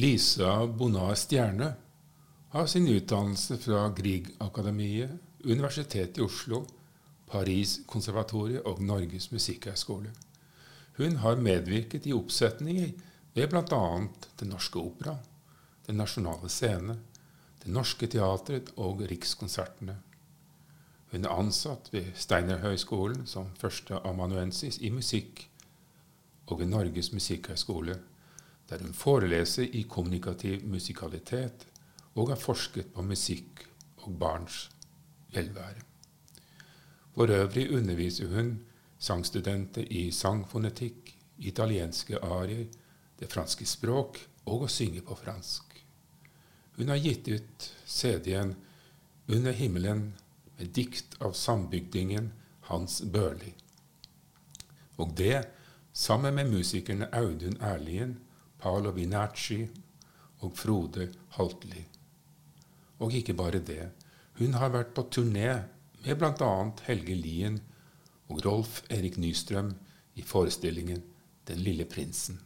Lisa 0.00 0.66
Bonar 0.66 1.14
Stjerne 1.14 1.74
har 2.48 2.66
sin 2.66 2.88
utdannelse 2.88 3.58
fra 3.58 3.88
Griegakademiet, 3.92 5.10
Universitetet 5.44 6.18
i 6.18 6.22
Oslo, 6.24 6.62
Paris 7.28 7.74
konservatoriet 7.86 8.64
og 8.64 8.80
Norges 8.80 9.28
musikkhøgskole. 9.32 10.12
Hun 10.96 11.18
har 11.20 11.42
medvirket 11.44 12.08
i 12.08 12.14
oppsetninger 12.16 12.94
ved 13.34 13.48
bl.a. 13.52 13.82
Den 14.40 14.48
Norske 14.54 14.80
Opera, 14.80 15.18
Den 15.86 16.00
Nasjonale 16.00 16.48
Scene, 16.48 16.96
Det 17.60 17.68
Norske 17.68 18.06
Teatret 18.06 18.72
og 18.76 19.02
Rikskonsertene. 19.10 19.98
Hun 21.12 21.24
er 21.24 21.34
ansatt 21.42 21.92
ved 21.92 22.14
Steinerhøgskolen 22.14 23.26
som 23.26 23.52
førsteamanuensis 23.60 24.80
i 24.80 24.90
musikk 24.90 25.44
og 26.46 26.62
ved 26.62 26.72
Norges 26.72 27.12
musikkhøgskole 27.12 27.98
der 28.70 28.78
hun 28.78 28.94
foreleser 28.94 29.62
i 29.62 29.82
kommunikativ 29.82 30.64
musikalitet 30.66 31.66
og 32.14 32.28
har 32.30 32.38
forsket 32.38 32.92
på 32.94 33.02
musikk 33.02 33.64
og 33.96 34.18
barns 34.18 34.68
velvære. 35.34 35.82
For 37.14 37.30
øvrig 37.30 37.70
underviser 37.76 38.28
hun 38.28 38.60
sangstudenter 38.98 39.82
i 39.90 40.10
sangfonetikk, 40.10 41.16
italienske 41.38 42.18
arier, 42.18 42.66
det 43.20 43.32
franske 43.32 43.66
språk 43.66 44.20
og 44.46 44.64
å 44.64 44.68
synge 44.72 45.02
på 45.04 45.14
fransk. 45.14 45.84
Hun 46.76 46.88
har 46.88 46.96
gitt 46.96 47.28
ut 47.28 47.72
CD-en 47.86 48.54
'Under 49.28 49.52
himmelen' 49.52 50.12
med 50.58 50.68
dikt 50.74 51.16
av 51.20 51.32
sambygdingen 51.32 52.32
Hans 52.60 53.02
Børli. 53.12 53.54
Og 54.96 55.16
det 55.16 55.44
sammen 55.92 56.34
med 56.34 56.50
musikerne 56.50 57.08
Audun 57.12 57.56
Erlien 57.60 58.18
Paolo 58.60 58.92
Vinacci 58.96 59.60
og 60.44 60.56
Frode 60.56 61.08
Haltli. 61.36 61.82
Og 63.00 63.14
ikke 63.16 63.36
bare 63.36 63.62
det. 63.64 63.90
Hun 64.40 64.56
har 64.60 64.72
vært 64.72 64.94
på 64.96 65.06
turné 65.12 65.48
med 66.04 66.20
bl.a. 66.20 66.52
Helge 66.86 67.16
Lien 67.16 67.58
og 68.30 68.44
Rolf 68.44 68.82
Erik 68.88 69.18
Nystrøm 69.20 69.74
i 70.14 70.22
forestillingen 70.22 71.02
Den 71.48 71.58
lille 71.64 71.84
prinsen. 71.84 72.38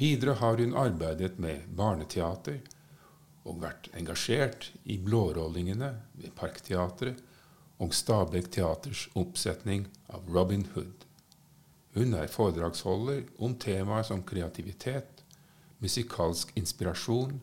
Videre 0.00 0.38
har 0.40 0.56
hun 0.56 0.76
arbeidet 0.78 1.38
med 1.38 1.66
barneteater 1.76 2.62
og 3.44 3.60
vært 3.60 3.90
engasjert 3.96 4.70
i 4.84 4.96
blårollingene 4.96 5.90
ved 6.16 6.32
Parkteatret 6.38 7.20
og 7.80 7.92
Stabekk 7.96 8.48
Teaters 8.54 9.06
oppsetning 9.18 9.86
av 10.08 10.24
Robin 10.32 10.64
Hood. 10.74 11.04
Hun 11.94 12.14
er 12.14 12.30
foredragsholder 12.30 13.22
om 13.38 13.56
temaer 13.58 14.06
som 14.06 14.22
kreativitet, 14.22 15.24
musikalsk 15.82 16.52
inspirasjon 16.56 17.40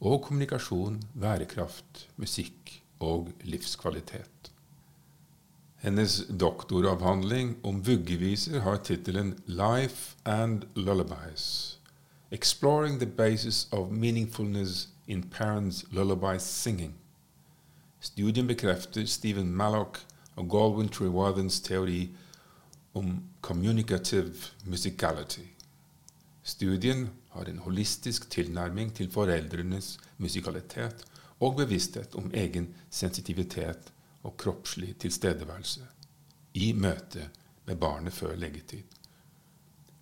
og 0.00 0.22
kommunikasjon, 0.26 0.98
værekraft, 1.14 2.08
musikk 2.16 2.82
og 3.00 3.30
livskvalitet. 3.44 4.50
Hennes 5.76 6.24
doktoravhandling 6.40 7.56
om 7.62 7.78
vuggeviser 7.86 8.60
har 8.60 8.76
tittelen 8.76 9.34
'Life 9.46 10.16
and 10.24 10.64
Lullabies'. 10.74 11.76
Exploring 12.30 12.98
the 12.98 13.06
basis 13.06 13.68
of 13.72 13.90
meaningfulness 13.90 14.88
in 15.06 15.24
parents' 15.34 15.84
lullaby 15.90 16.38
singing. 16.38 16.94
Studien 18.00 18.46
bekrefter 18.46 19.06
Stephen 19.06 19.56
Mallock 19.56 20.06
og 20.36 20.50
Galwin 20.50 20.88
Trewarthens 20.88 21.60
teori 21.60 22.10
om 22.96 23.12
communicative 23.40 24.34
musicality. 24.64 25.44
Studien 26.42 27.08
har 27.34 27.44
en 27.50 27.58
holistisk 27.58 28.30
tilnærming 28.30 28.94
til 28.94 29.10
foreldrenes 29.12 29.98
musikalitet 30.16 31.04
og 31.40 31.58
bevissthet 31.58 32.14
om 32.16 32.30
egen 32.34 32.70
sensitivitet 32.90 33.92
og 34.22 34.36
kroppslig 34.40 34.94
tilstedeværelse 35.02 35.84
i 36.54 36.72
møte 36.72 37.28
med 37.66 37.76
barnet 37.76 38.12
før 38.16 38.36
leggetid. 38.36 38.82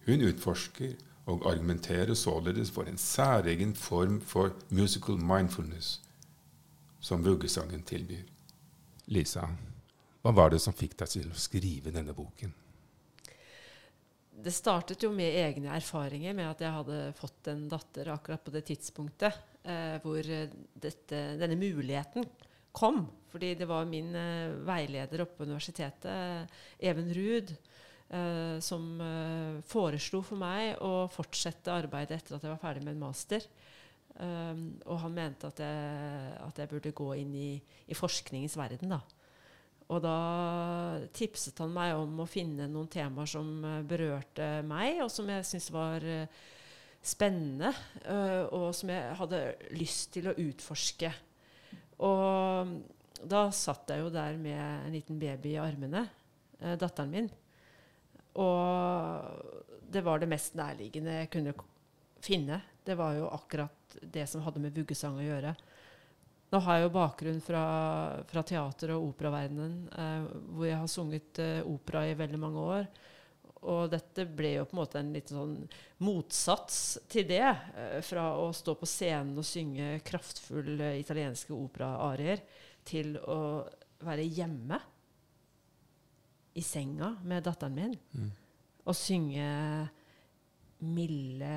Hun 0.06 0.22
utforsker 0.28 0.94
og 1.27 1.50
argumenterer 1.50 2.15
således 2.15 2.71
for 2.71 2.83
en 2.83 2.99
særegen 2.99 3.75
form 3.75 4.21
for 4.21 4.53
musical 4.71 5.16
mindfulness 5.19 6.03
som 7.00 7.25
vuggesangen 7.25 7.83
tilbyr. 7.83 8.22
Lisa, 9.06 9.49
hva 10.22 10.33
var 10.33 10.53
det 10.53 10.60
som 10.60 10.77
fikk 10.77 10.99
deg 11.00 11.09
til 11.09 11.33
å 11.33 11.41
skrive 11.41 11.93
denne 11.93 12.15
boken? 12.16 12.54
Det 14.44 14.53
startet 14.53 15.03
jo 15.05 15.10
med 15.15 15.37
egne 15.41 15.72
erfaringer 15.77 16.37
med 16.37 16.50
at 16.50 16.62
jeg 16.65 16.77
hadde 16.77 17.00
fått 17.19 17.50
en 17.53 17.66
datter 17.71 18.10
akkurat 18.12 18.44
på 18.44 18.53
det 18.55 18.65
tidspunktet 18.69 19.38
eh, 19.65 19.97
hvor 20.05 20.21
dette, 20.21 21.21
denne 21.41 21.56
muligheten 21.59 22.27
kom. 22.75 23.04
Fordi 23.33 23.54
det 23.59 23.66
var 23.71 23.88
min 23.88 24.12
eh, 24.15 24.53
veileder 24.66 25.25
oppe 25.25 25.41
på 25.41 25.49
universitetet, 25.49 26.50
Even 26.78 27.09
Ruud, 27.16 27.54
eh, 28.15 28.59
som 28.62 28.84
eh, 29.03 29.62
foreslo 29.66 30.22
for 30.27 30.38
meg 30.38 30.77
å 30.84 31.06
fortsette 31.10 31.75
arbeidet 31.75 32.21
etter 32.21 32.37
at 32.37 32.47
jeg 32.47 32.54
var 32.54 32.62
ferdig 32.62 32.84
med 32.84 32.97
en 32.97 33.06
master. 33.06 33.47
Um, 34.15 34.77
og 34.87 35.00
han 35.03 35.10
mente 35.10 35.49
at 35.50 35.59
jeg, 35.59 36.34
at 36.38 36.59
jeg, 36.60 36.71
burde 36.71 36.93
gå 36.94 37.09
inn 37.19 37.33
i, 37.34 37.49
i 37.91 37.97
forskningens 37.99 38.54
verden. 38.54 38.93
da. 38.94 39.00
Og 39.94 40.03
da 40.03 40.16
tipset 41.15 41.60
han 41.62 41.72
meg 41.75 41.94
om 41.99 42.25
å 42.25 42.28
finne 42.28 42.66
noen 42.71 42.91
temaer 42.91 43.31
som 43.31 43.50
eh, 43.69 43.82
berørte 43.87 44.49
meg, 44.66 44.99
og 45.05 45.12
som 45.12 45.28
jeg 45.31 45.47
syntes 45.47 45.71
var 45.75 46.06
eh, 46.09 46.41
spennende, 47.05 47.69
uh, 48.09 48.49
og 48.56 48.71
som 48.72 48.88
jeg 48.88 49.16
hadde 49.19 49.41
lyst 49.77 50.15
til 50.15 50.31
å 50.31 50.33
utforske. 50.41 51.10
Og 52.00 52.71
da 53.21 53.43
satt 53.53 53.93
jeg 53.93 54.00
jo 54.00 54.12
der 54.12 54.38
med 54.41 54.56
en 54.56 54.94
liten 54.97 55.19
baby 55.21 55.53
i 55.53 55.60
armene, 55.60 56.06
datteren 56.81 57.12
min. 57.12 57.28
Og 58.41 59.84
det 59.93 60.00
var 60.06 60.22
det 60.22 60.31
mest 60.33 60.56
nærliggende 60.56 61.19
jeg 61.21 61.31
kunne 61.37 61.54
finne. 62.25 62.62
Det 62.81 62.97
var 62.97 63.19
jo 63.19 63.28
akkurat 63.37 63.99
det 64.00 64.25
som 64.33 64.41
hadde 64.49 64.65
med 64.65 64.72
vuggesang 64.81 65.21
å 65.21 65.28
gjøre. 65.28 65.53
Nå 66.53 66.60
har 66.62 66.77
jeg 66.77 66.87
jo 66.87 66.93
bakgrunn 66.94 67.41
fra, 67.43 67.65
fra 68.28 68.44
teater- 68.47 68.94
og 68.94 69.09
operaverdenen, 69.10 69.88
eh, 69.91 70.28
hvor 70.55 70.69
jeg 70.69 70.78
har 70.78 70.91
sunget 70.91 71.41
eh, 71.43 71.60
opera 71.66 72.05
i 72.06 72.16
veldig 72.19 72.41
mange 72.41 72.66
år. 72.77 72.87
Og 73.65 73.88
dette 73.88 74.27
ble 74.28 74.59
jo 74.59 74.66
på 74.69 74.77
en 74.77 74.81
måte 74.83 75.00
en 75.00 75.12
liten 75.15 75.38
sånn 75.38 75.54
motsats 76.04 76.81
til 77.10 77.27
det. 77.31 77.43
Eh, 77.43 77.99
fra 78.04 78.28
å 78.38 78.50
stå 78.54 78.77
på 78.78 78.88
scenen 78.88 79.41
og 79.41 79.49
synge 79.49 79.97
kraftfulle 80.06 80.94
italienske 81.00 81.56
operaarier 81.56 82.44
til 82.84 83.16
å 83.19 83.65
være 84.04 84.27
hjemme 84.28 84.78
i 86.54 86.62
senga 86.62 87.15
med 87.27 87.44
datteren 87.47 87.75
min 87.75 87.94
mm. 88.15 88.33
og 88.84 88.94
synge 88.94 89.47
milde, 90.84 91.54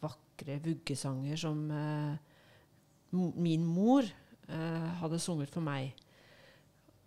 vakre 0.00 0.56
vuggesanger 0.62 1.40
som 1.40 1.64
eh, 1.74 2.31
min 3.36 3.64
mor 3.66 4.06
uh, 4.06 4.88
hadde 5.02 5.20
sunget 5.22 5.52
for 5.52 5.64
meg. 5.64 5.92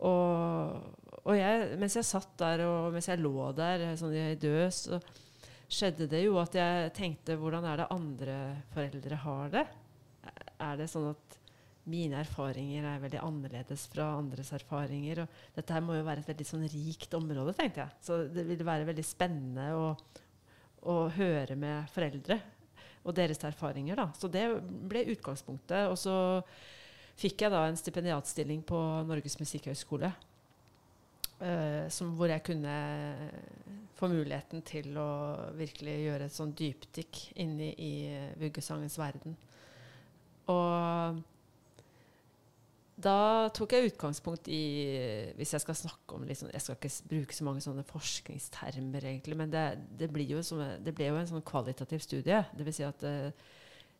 Og, 0.05 0.81
og 1.23 1.37
jeg, 1.37 1.77
mens 1.79 1.95
jeg 1.95 2.07
satt 2.07 2.33
der, 2.41 2.65
og 2.67 2.95
mens 2.95 3.07
jeg 3.09 3.21
lå 3.21 3.51
der 3.55 3.85
sånn 3.99 4.15
i 4.15 4.33
død, 4.39 4.65
så 4.75 4.99
skjedde 5.71 6.09
det 6.11 6.25
jo 6.25 6.35
at 6.41 6.53
jeg 6.57 6.91
tenkte 6.93 7.37
Hvordan 7.39 7.65
er 7.65 7.81
det 7.81 7.93
andre 7.93 8.35
foreldre 8.73 9.21
har 9.23 9.55
det? 9.55 9.65
Er 10.61 10.77
det 10.79 10.89
sånn 10.91 11.09
at 11.13 11.39
mine 11.89 12.17
erfaringer 12.23 12.85
er 12.89 13.01
veldig 13.03 13.21
annerledes 13.21 13.85
fra 13.93 14.09
andres 14.17 14.51
erfaringer? 14.57 15.23
Og 15.23 15.55
dette 15.57 15.75
her 15.75 15.85
må 15.85 15.97
jo 15.97 16.05
være 16.07 16.23
et 16.23 16.31
veldig 16.33 16.49
sånn 16.49 16.67
rikt 16.71 17.15
område, 17.17 17.55
tenkte 17.57 17.85
jeg. 17.85 17.97
Så 18.05 18.19
det 18.33 18.45
ville 18.49 18.67
være 18.67 18.89
veldig 18.89 19.05
spennende 19.05 19.69
å, 19.77 19.87
å 20.91 20.97
høre 21.15 21.57
med 21.59 21.89
foreldre 21.93 22.39
og 23.05 23.13
deres 23.15 23.43
erfaringer. 23.45 23.99
Da. 24.01 24.07
Så 24.17 24.29
det 24.31 24.45
ble 24.89 25.05
utgangspunktet. 25.13 25.89
Og 25.91 25.97
så 25.99 26.15
fikk 27.19 27.45
jeg 27.45 27.53
da 27.53 27.65
en 27.67 27.79
stipendiatstilling 27.79 28.63
på 28.67 28.79
Norges 29.07 29.37
musikkhøgskole. 29.39 30.11
Uh, 31.35 31.91
hvor 32.15 32.31
jeg 32.31 32.43
kunne 32.47 32.73
få 33.95 34.07
muligheten 34.07 34.63
til 34.65 34.95
å 34.97 35.09
virkelig 35.55 35.95
gjøre 36.05 36.27
et 36.29 36.35
sånn 36.35 36.53
dypdykk 36.55 37.21
inn 37.43 37.57
i, 37.59 37.71
i 37.75 37.93
vuggesangens 38.39 38.97
verden. 38.99 39.35
Og 40.51 41.21
da 42.95 43.49
tok 43.51 43.73
jeg 43.75 43.89
utgangspunkt 43.89 44.47
i 44.47 44.61
Hvis 45.35 45.51
jeg 45.51 45.63
skal 45.65 45.75
snakke 45.75 46.15
om 46.15 46.23
liksom, 46.23 46.47
Jeg 46.53 46.63
skal 46.63 46.77
ikke 46.77 47.09
bruke 47.11 47.35
så 47.35 47.47
mange 47.47 47.63
sånne 47.63 47.83
forskningstermer, 47.89 49.09
egentlig, 49.11 49.35
men 49.35 49.51
det, 49.51 49.65
det, 49.99 50.07
jo, 50.29 50.39
som, 50.45 50.63
det 50.79 50.93
ble 50.95 51.09
jo 51.09 51.17
en 51.19 51.27
sånn 51.27 51.43
kvalitativ 51.45 51.99
studie. 52.05 52.39
Vil 52.55 52.71
si 52.75 52.87
at 52.87 53.03
uh, 53.03 53.51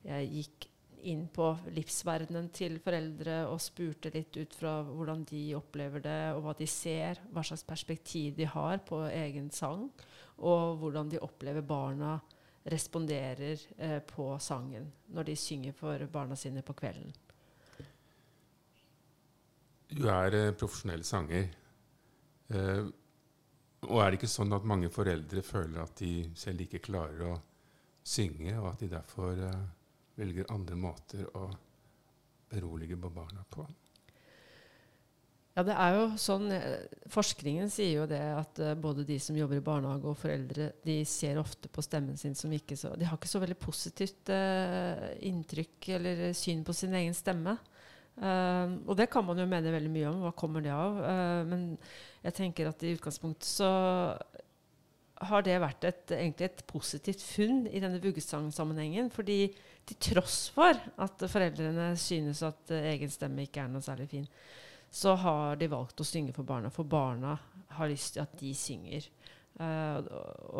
jeg 0.06 0.32
gikk 0.32 0.70
inn 1.06 1.26
på 1.30 1.52
livsverdenen 1.76 2.48
til 2.56 2.80
foreldre 2.82 3.44
og 3.52 3.62
spurte 3.62 4.10
litt 4.14 4.38
ut 4.40 4.56
fra 4.58 4.80
hvordan 4.88 5.26
de 5.30 5.44
opplever 5.58 6.02
det, 6.02 6.22
og 6.34 6.46
hva 6.46 6.56
de 6.58 6.68
ser, 6.70 7.20
hva 7.34 7.44
slags 7.46 7.66
perspektiv 7.68 8.34
de 8.40 8.48
har 8.50 8.80
på 8.88 9.04
egen 9.12 9.52
sang, 9.54 9.90
og 10.42 10.80
hvordan 10.82 11.12
de 11.12 11.22
opplever 11.22 11.66
barna 11.66 12.18
responderer 12.66 13.62
eh, 13.78 14.00
på 14.10 14.32
sangen 14.42 14.88
når 15.14 15.30
de 15.30 15.38
synger 15.38 15.76
for 15.78 16.02
barna 16.12 16.38
sine 16.40 16.66
på 16.66 16.74
kvelden. 16.74 17.14
Du 19.90 20.06
er 20.10 20.38
eh, 20.38 20.54
profesjonell 20.58 21.04
sanger. 21.06 21.50
Eh, 22.50 22.86
og 23.86 24.02
er 24.02 24.10
det 24.10 24.20
ikke 24.20 24.32
sånn 24.32 24.54
at 24.56 24.66
mange 24.66 24.90
foreldre 24.94 25.44
føler 25.46 25.84
at 25.84 25.98
de 26.02 26.30
selv 26.38 26.66
ikke 26.66 26.84
klarer 26.88 27.26
å 27.30 27.36
synge, 28.06 28.54
og 28.60 28.72
at 28.72 28.84
de 28.84 28.92
derfor 28.96 29.42
eh, 29.48 29.66
velger 30.18 30.52
andre 30.54 30.78
måter 30.80 31.26
å 31.38 31.50
berolige 32.50 32.98
barna 32.98 33.44
på? 33.50 33.66
Ja, 35.56 35.64
det 35.64 35.76
er 35.80 35.94
jo 35.96 36.08
sånn 36.20 36.50
eh, 36.52 36.82
Forskningen 37.12 37.70
sier 37.72 38.02
jo 38.02 38.08
det 38.10 38.20
at 38.36 38.60
uh, 38.60 38.74
både 38.76 39.06
de 39.08 39.16
som 39.24 39.38
jobber 39.40 39.62
i 39.62 39.64
barnehage 39.64 40.10
og 40.12 40.18
foreldre, 40.20 40.74
de 40.84 40.98
ser 41.08 41.40
ofte 41.40 41.72
på 41.72 41.84
stemmen 41.86 42.20
sin 42.20 42.36
som 42.36 42.52
ikke 42.52 42.76
så 42.76 42.92
De 43.00 43.08
har 43.08 43.16
ikke 43.16 43.32
så 43.32 43.40
veldig 43.40 43.58
positivt 43.62 44.34
uh, 44.36 45.06
inntrykk 45.24 45.90
eller 45.96 46.26
syn 46.36 46.66
på 46.68 46.76
sin 46.76 46.98
egen 47.00 47.16
stemme. 47.16 47.56
Uh, 48.16 48.80
og 48.88 48.96
det 48.96 49.10
kan 49.12 49.26
man 49.28 49.40
jo 49.42 49.48
mene 49.50 49.74
veldig 49.74 49.92
mye 49.92 50.10
om. 50.12 50.24
Hva 50.24 50.34
kommer 50.38 50.64
det 50.64 50.74
av? 50.74 51.02
men 51.50 51.68
jeg 52.26 52.38
tenker 52.40 52.72
at 52.72 52.84
i 52.84 52.96
utgangspunktet 52.96 53.48
så 53.48 53.70
har 55.30 55.46
det 55.46 55.56
vært 55.64 55.86
et, 55.88 56.12
egentlig 56.12 56.50
et 56.50 56.64
positivt 56.68 57.22
funn 57.24 57.66
i 57.70 57.80
denne 57.84 58.02
vuggesangsammenhengen. 58.04 59.12
Fordi 59.14 59.40
til 59.86 60.00
tross 60.10 60.50
for 60.56 60.76
at 60.76 61.26
foreldrene 61.32 61.92
synes 62.00 62.42
at 62.46 62.74
egen 62.76 63.12
stemme 63.14 63.46
ikke 63.46 63.64
er 63.64 63.72
noe 63.72 63.86
særlig 63.86 64.10
fin, 64.12 64.26
så 64.92 65.16
har 65.20 65.60
de 65.60 65.70
valgt 65.72 66.02
å 66.02 66.08
synge 66.08 66.34
for 66.36 66.48
barna, 66.48 66.72
for 66.74 66.88
barna 66.88 67.36
har 67.76 67.92
lyst 67.92 68.16
til 68.16 68.24
at 68.24 68.36
de 68.40 68.54
synger. 68.56 69.08
Uh, 69.56 70.04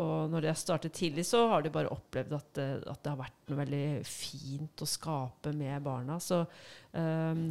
og 0.00 0.30
når 0.32 0.40
de 0.40 0.48
har 0.48 0.56
startet 0.56 0.94
tidlig, 0.96 1.26
så 1.28 1.42
har 1.50 1.60
de 1.60 1.72
bare 1.72 1.90
opplevd 1.92 2.30
at 2.32 2.46
det, 2.56 2.68
at 2.88 3.02
det 3.04 3.10
har 3.12 3.18
vært 3.18 3.50
noe 3.50 3.58
veldig 3.58 3.88
fint 4.08 4.80
å 4.80 4.88
skape 4.88 5.52
med 5.52 5.84
barna. 5.84 6.16
Så 6.22 6.38
um, 6.96 7.50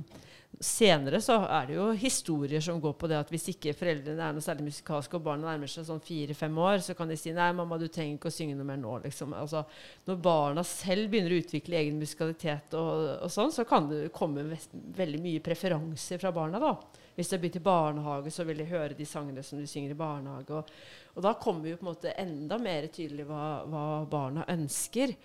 senere 0.57 1.19
så 1.21 1.37
er 1.45 1.69
det 1.69 1.77
jo 1.77 1.85
historier 2.01 2.65
som 2.65 2.81
går 2.81 2.95
på 2.97 3.11
det 3.11 3.19
at 3.19 3.29
hvis 3.29 3.51
ikke 3.53 3.75
foreldrene 3.77 4.25
er 4.25 4.33
noe 4.33 4.45
særlig 4.45 4.71
musikalske, 4.71 5.19
og 5.19 5.27
barna 5.27 5.51
nærmer 5.51 5.69
seg 5.69 5.85
sånn 5.85 6.01
fire-fem 6.01 6.57
år, 6.65 6.79
så 6.81 6.97
kan 6.97 7.13
de 7.13 7.19
si 7.21 7.35
'Nei, 7.35 7.51
mamma, 7.53 7.77
du 7.77 7.87
trenger 7.93 8.17
ikke 8.17 8.33
å 8.33 8.37
synge 8.39 8.57
noe 8.57 8.71
mer 8.71 8.81
nå'. 8.81 8.97
Liksom. 9.05 9.37
Altså, 9.37 9.61
når 10.09 10.21
barna 10.25 10.65
selv 10.65 11.13
begynner 11.13 11.37
å 11.37 11.41
utvikle 11.45 11.77
egen 11.77 12.01
musikalitet, 12.01 12.73
og, 12.73 13.21
og 13.21 13.29
sånn, 13.29 13.53
så 13.53 13.69
kan 13.69 13.85
det 13.93 14.07
komme 14.15 14.49
veldig 14.73 15.21
mye 15.21 15.45
preferanser 15.45 16.17
fra 16.25 16.33
barna. 16.33 16.57
da. 16.57 16.77
Hvis 17.15 17.29
de 17.31 17.37
begynner 17.39 17.61
i 17.61 17.69
barnehage, 17.69 18.31
så 18.33 18.43
vil 18.43 18.59
de 18.59 18.67
høre 18.67 18.97
de 18.97 19.05
sangene 19.07 19.43
som 19.45 19.59
de 19.59 19.67
synger 19.69 19.93
i 19.93 19.99
barnehage. 19.99 20.57
Og, 20.57 20.71
og 21.15 21.23
da 21.23 21.33
kommer 21.39 21.71
jo 21.71 21.79
på 21.79 21.85
en 21.85 21.91
måte 21.93 22.13
enda 22.19 22.57
mer 22.59 22.89
tydelig 22.91 23.25
hva, 23.29 23.63
hva 23.71 23.83
barna 24.11 24.43
ønsker. 24.51 25.15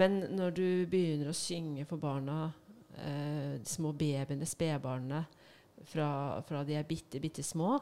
Men 0.00 0.22
når 0.34 0.54
du 0.56 0.66
begynner 0.90 1.30
å 1.30 1.36
synge 1.36 1.84
for 1.88 2.00
barna 2.02 2.48
eh, 2.96 3.60
de 3.60 3.68
små 3.68 3.92
babyene, 3.92 4.48
spedbarna, 4.48 5.20
fra, 5.84 6.08
fra, 6.48 6.62
de 6.64 6.78
er 6.78 6.86
bitte, 6.88 7.20
bitte 7.22 7.44
små, 7.44 7.76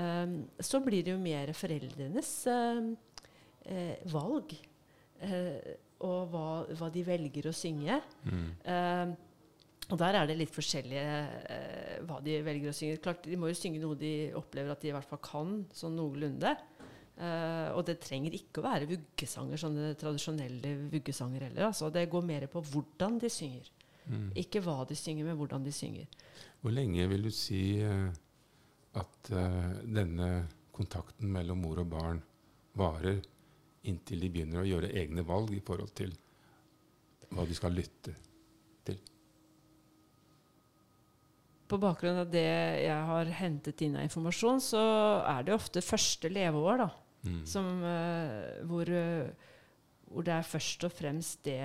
eh, 0.00 0.38
så 0.56 0.80
blir 0.84 1.04
det 1.04 1.12
jo 1.12 1.20
mer 1.20 1.52
foreldrenes 1.56 2.32
eh, 2.52 2.80
eh 3.76 4.08
valg. 4.10 4.56
Eh, 5.20 5.76
og 6.06 6.32
hva, 6.32 6.48
hva, 6.76 6.90
de 6.92 7.04
velger 7.04 7.48
å 7.48 7.56
synge. 7.56 8.00
Mm. 8.24 8.48
Eh, 8.72 9.14
og 9.86 10.00
der 10.00 10.16
er 10.18 10.26
det 10.26 10.34
litt 10.40 10.50
forskjellige 10.50 12.00
hva 12.08 12.16
de 12.24 12.40
velger 12.42 12.72
å 12.72 12.74
synge. 12.74 12.98
Klart, 13.04 13.28
De 13.28 13.36
må 13.38 13.52
jo 13.52 13.58
synge 13.58 13.78
noe 13.78 13.94
de 14.00 14.32
opplever 14.34 14.72
at 14.74 14.82
de 14.82 14.90
i 14.90 14.94
hvert 14.96 15.06
fall 15.06 15.22
kan, 15.22 15.60
sånn 15.76 15.94
noenlunde. 15.94 16.56
Uh, 17.16 17.72
og 17.72 17.86
det 17.88 17.96
trenger 18.04 18.34
ikke 18.36 18.60
å 18.60 18.66
være 18.66 18.88
vuggesanger, 18.90 19.60
sånne 19.60 19.94
tradisjonelle 19.96 20.74
vuggesanger 20.92 21.46
heller. 21.46 21.70
Altså. 21.70 21.88
Det 21.92 22.04
går 22.12 22.26
mer 22.28 22.44
på 22.52 22.60
hvordan 22.60 23.16
de 23.22 23.30
synger. 23.32 23.70
Mm. 24.06 24.28
Ikke 24.42 24.60
hva 24.62 24.82
de 24.86 24.98
synger, 24.98 25.24
men 25.24 25.38
hvordan 25.38 25.64
de 25.64 25.72
synger. 25.72 26.10
Hvor 26.60 26.74
lenge 26.76 27.06
vil 27.08 27.24
du 27.24 27.32
si 27.32 27.62
uh, 27.80 28.10
at 29.00 29.32
uh, 29.32 29.72
denne 29.88 30.28
kontakten 30.76 31.32
mellom 31.32 31.64
mor 31.64 31.80
og 31.80 31.88
barn 31.94 32.20
varer 32.76 33.22
inntil 33.88 34.20
de 34.20 34.30
begynner 34.34 34.60
å 34.60 34.68
gjøre 34.68 34.92
egne 35.00 35.24
valg 35.24 35.54
i 35.56 35.62
forhold 35.64 35.94
til 35.96 36.12
hva 37.32 37.46
de 37.48 37.56
skal 37.56 37.74
lytte 37.74 38.12
til? 38.84 39.00
På 41.66 41.80
bakgrunn 41.82 42.20
av 42.20 42.28
det 42.30 42.44
jeg 42.44 43.00
har 43.08 43.32
hentet 43.40 43.80
inn 43.82 43.96
av 43.98 44.04
informasjon, 44.06 44.60
så 44.62 44.84
er 45.24 45.46
det 45.46 45.56
ofte 45.56 45.82
første 45.82 46.30
leveår 46.30 46.84
da, 46.84 46.90
mm. 47.22 47.42
som, 47.48 47.68
uh, 47.82 48.66
hvor, 48.68 48.90
hvor 50.10 50.26
det 50.26 50.34
er 50.36 50.50
først 50.50 50.88
og 50.88 50.94
fremst 50.94 51.44
det 51.46 51.62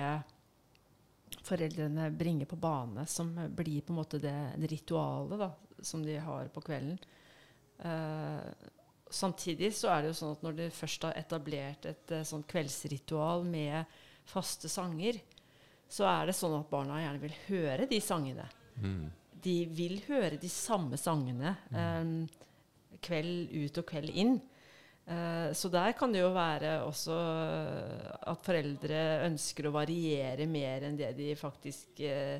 foreldrene 1.42 2.10
bringer 2.14 2.46
på 2.46 2.58
bane, 2.60 3.06
som 3.06 3.32
blir 3.56 3.82
på 3.82 3.92
en 3.94 4.00
måte 4.00 4.20
det, 4.22 4.36
det 4.60 4.70
ritualet 4.72 5.40
da, 5.40 5.50
som 5.82 6.04
de 6.04 6.18
har 6.20 6.50
på 6.52 6.62
kvelden. 6.64 6.98
Uh, 7.82 8.52
samtidig 9.10 9.72
så 9.74 9.90
er 9.92 10.02
det 10.02 10.12
jo 10.12 10.18
sånn 10.20 10.36
at 10.36 10.44
når 10.46 10.58
de 10.60 10.68
først 10.74 11.08
har 11.08 11.18
etablert 11.18 11.88
et 11.90 12.14
uh, 12.14 12.22
sånn 12.26 12.44
kveldsritual 12.48 13.46
med 13.48 13.98
faste 14.28 14.70
sanger, 14.70 15.18
så 15.92 16.06
er 16.08 16.30
det 16.30 16.36
sånn 16.38 16.60
at 16.60 16.70
barna 16.70 17.00
gjerne 17.02 17.22
vil 17.24 17.34
høre 17.48 17.88
de 17.90 17.98
sangene. 18.00 18.46
Mm. 18.80 19.10
De 19.42 19.56
vil 19.74 19.98
høre 20.06 20.38
de 20.40 20.48
samme 20.48 20.96
sangene 21.00 21.56
um, 21.74 22.22
kveld 23.02 23.50
ut 23.52 23.80
og 23.82 23.88
kveld 23.90 24.14
inn. 24.14 24.38
Uh, 25.02 25.50
så 25.52 25.66
der 25.72 25.96
kan 25.98 26.12
det 26.14 26.20
jo 26.22 26.30
være 26.30 26.76
også 26.86 27.14
at 28.30 28.44
foreldre 28.46 29.00
ønsker 29.26 29.66
å 29.66 29.74
variere 29.74 30.46
mer 30.46 30.86
enn 30.86 30.98
det 31.00 31.10
de 31.18 31.32
faktisk 31.38 32.04
uh, 32.06 32.38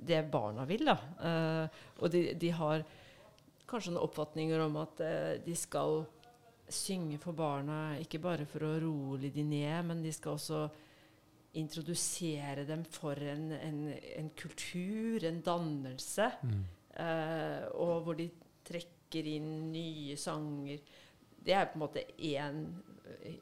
det 0.00 0.22
barna 0.32 0.64
vil. 0.64 0.86
da. 0.88 0.96
Og 2.00 2.08
de, 2.08 2.30
de, 2.40 2.50
har 2.56 2.80
kanskje 3.68 3.92
noen 3.92 4.06
oppfatninger 4.06 4.62
om 4.64 4.78
at 4.80 5.02
de 5.44 5.56
skal 5.60 5.98
synge 6.72 7.18
for 7.20 7.36
barna 7.36 7.98
ikke 8.00 8.22
bare 8.22 8.46
for 8.48 8.64
å 8.64 8.78
roe 8.80 9.20
de 9.20 9.44
ned, 9.44 9.90
men 9.90 10.00
de 10.00 10.14
skal 10.16 10.38
også 10.38 10.62
introdusere 11.60 12.64
dem 12.64 12.86
for 12.88 13.20
en, 13.20 13.50
en, 13.52 13.82
en 14.22 14.32
kultur, 14.40 15.20
en 15.28 15.42
dannelse, 15.44 16.30
mm. 16.48 16.64
og 17.76 17.94
hvor 18.06 18.16
de 18.16 18.30
trekker 18.64 19.28
inn 19.36 19.52
nye 19.74 20.16
sanger 20.16 20.80
det 21.44 21.54
er 21.56 21.68
på 21.70 21.78
en 21.78 21.84
måte 21.86 22.04
én 22.16 22.64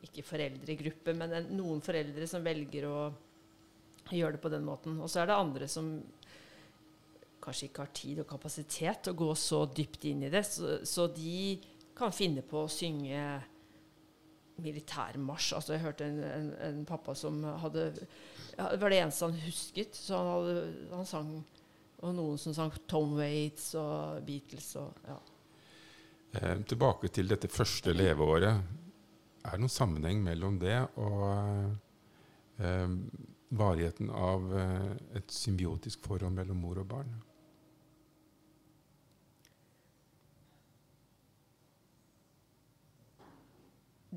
Ikke 0.07 0.25
foreldregruppe, 0.25 1.13
men 1.15 1.35
en, 1.37 1.51
noen 1.59 1.81
foreldre 1.85 2.27
som 2.31 2.45
velger 2.45 2.87
å 2.89 3.01
gjøre 4.09 4.39
det 4.39 4.41
på 4.41 4.53
den 4.53 4.65
måten. 4.65 4.97
Og 5.03 5.11
så 5.13 5.21
er 5.21 5.29
det 5.29 5.37
andre 5.37 5.69
som 5.69 5.91
kanskje 7.45 7.69
ikke 7.69 7.85
har 7.85 7.93
tid 7.97 8.23
og 8.23 8.29
kapasitet 8.31 9.05
til 9.05 9.15
å 9.15 9.19
gå 9.19 9.29
så 9.39 9.63
dypt 9.69 10.07
inn 10.09 10.25
i 10.27 10.33
det. 10.33 10.43
Så, 10.49 10.79
så 10.89 11.07
de 11.13 11.59
kan 11.99 12.15
finne 12.15 12.45
på 12.47 12.65
å 12.65 12.73
synge 12.73 13.21
militærmarsj. 14.63 15.55
Altså, 15.57 15.75
jeg 15.75 15.85
hørte 15.85 16.09
en, 16.09 16.19
en, 16.25 16.51
en, 16.69 16.83
pappa 16.89 17.15
som 17.15 17.41
hadde 17.63 17.91
Det 17.95 18.81
var 18.83 18.91
det 18.91 19.01
eneste 19.03 19.29
han 19.29 19.41
husket. 19.45 19.97
Så 19.97 20.19
han, 20.19 20.31
hadde, 20.35 20.69
han 20.95 21.09
sang 21.09 21.33
Og 21.99 22.15
noen 22.15 22.39
som 22.39 22.55
sang 22.55 22.75
Tom 22.91 23.17
Waits 23.19 23.73
og 23.79 24.23
Beatles 24.27 24.71
og 24.79 25.09
ja. 25.09 25.19
Eh, 26.33 26.59
tilbake 26.69 27.09
til 27.09 27.31
dette 27.31 27.49
første 27.49 27.95
leveåret. 27.97 28.61
Er 29.45 29.55
det 29.55 29.63
noen 29.63 29.73
sammenheng 29.73 30.21
mellom 30.21 30.59
det 30.61 30.77
og 31.01 31.23
eh, 32.61 32.97
varigheten 33.57 34.13
av 34.13 34.45
eh, 34.53 34.91
et 35.17 35.33
symbiotisk 35.33 36.05
forhold 36.05 36.37
mellom 36.37 36.61
mor 36.61 36.83
og 36.83 36.91
barn? 36.93 37.17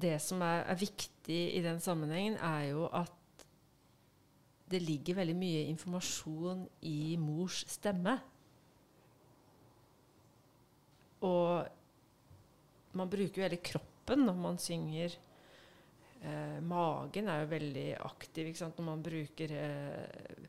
Det 0.01 0.17
som 0.23 0.43
er, 0.43 0.65
er 0.67 0.83
viktig 0.83 1.41
i 1.55 1.63
den 1.63 1.79
sammenhengen, 1.79 2.35
er 2.35 2.71
jo 2.73 2.89
at 2.91 3.47
det 4.71 4.81
ligger 4.83 5.21
veldig 5.21 5.35
mye 5.35 5.67
informasjon 5.71 6.65
i 6.87 7.15
mors 7.19 7.63
stemme. 7.71 8.19
Og 11.27 11.67
man 12.97 13.11
bruker 13.11 13.41
jo 13.41 13.45
hele 13.45 13.61
kroppen 13.63 14.25
når 14.27 14.39
man 14.39 14.59
synger. 14.61 15.15
Eh, 16.21 16.57
magen 16.61 17.29
er 17.31 17.43
jo 17.43 17.51
veldig 17.53 17.87
aktiv 18.05 18.51
ikke 18.51 18.61
sant? 18.61 18.77
når 18.79 18.87
man 18.91 19.05
bruker 19.05 19.53
eh, 19.57 20.47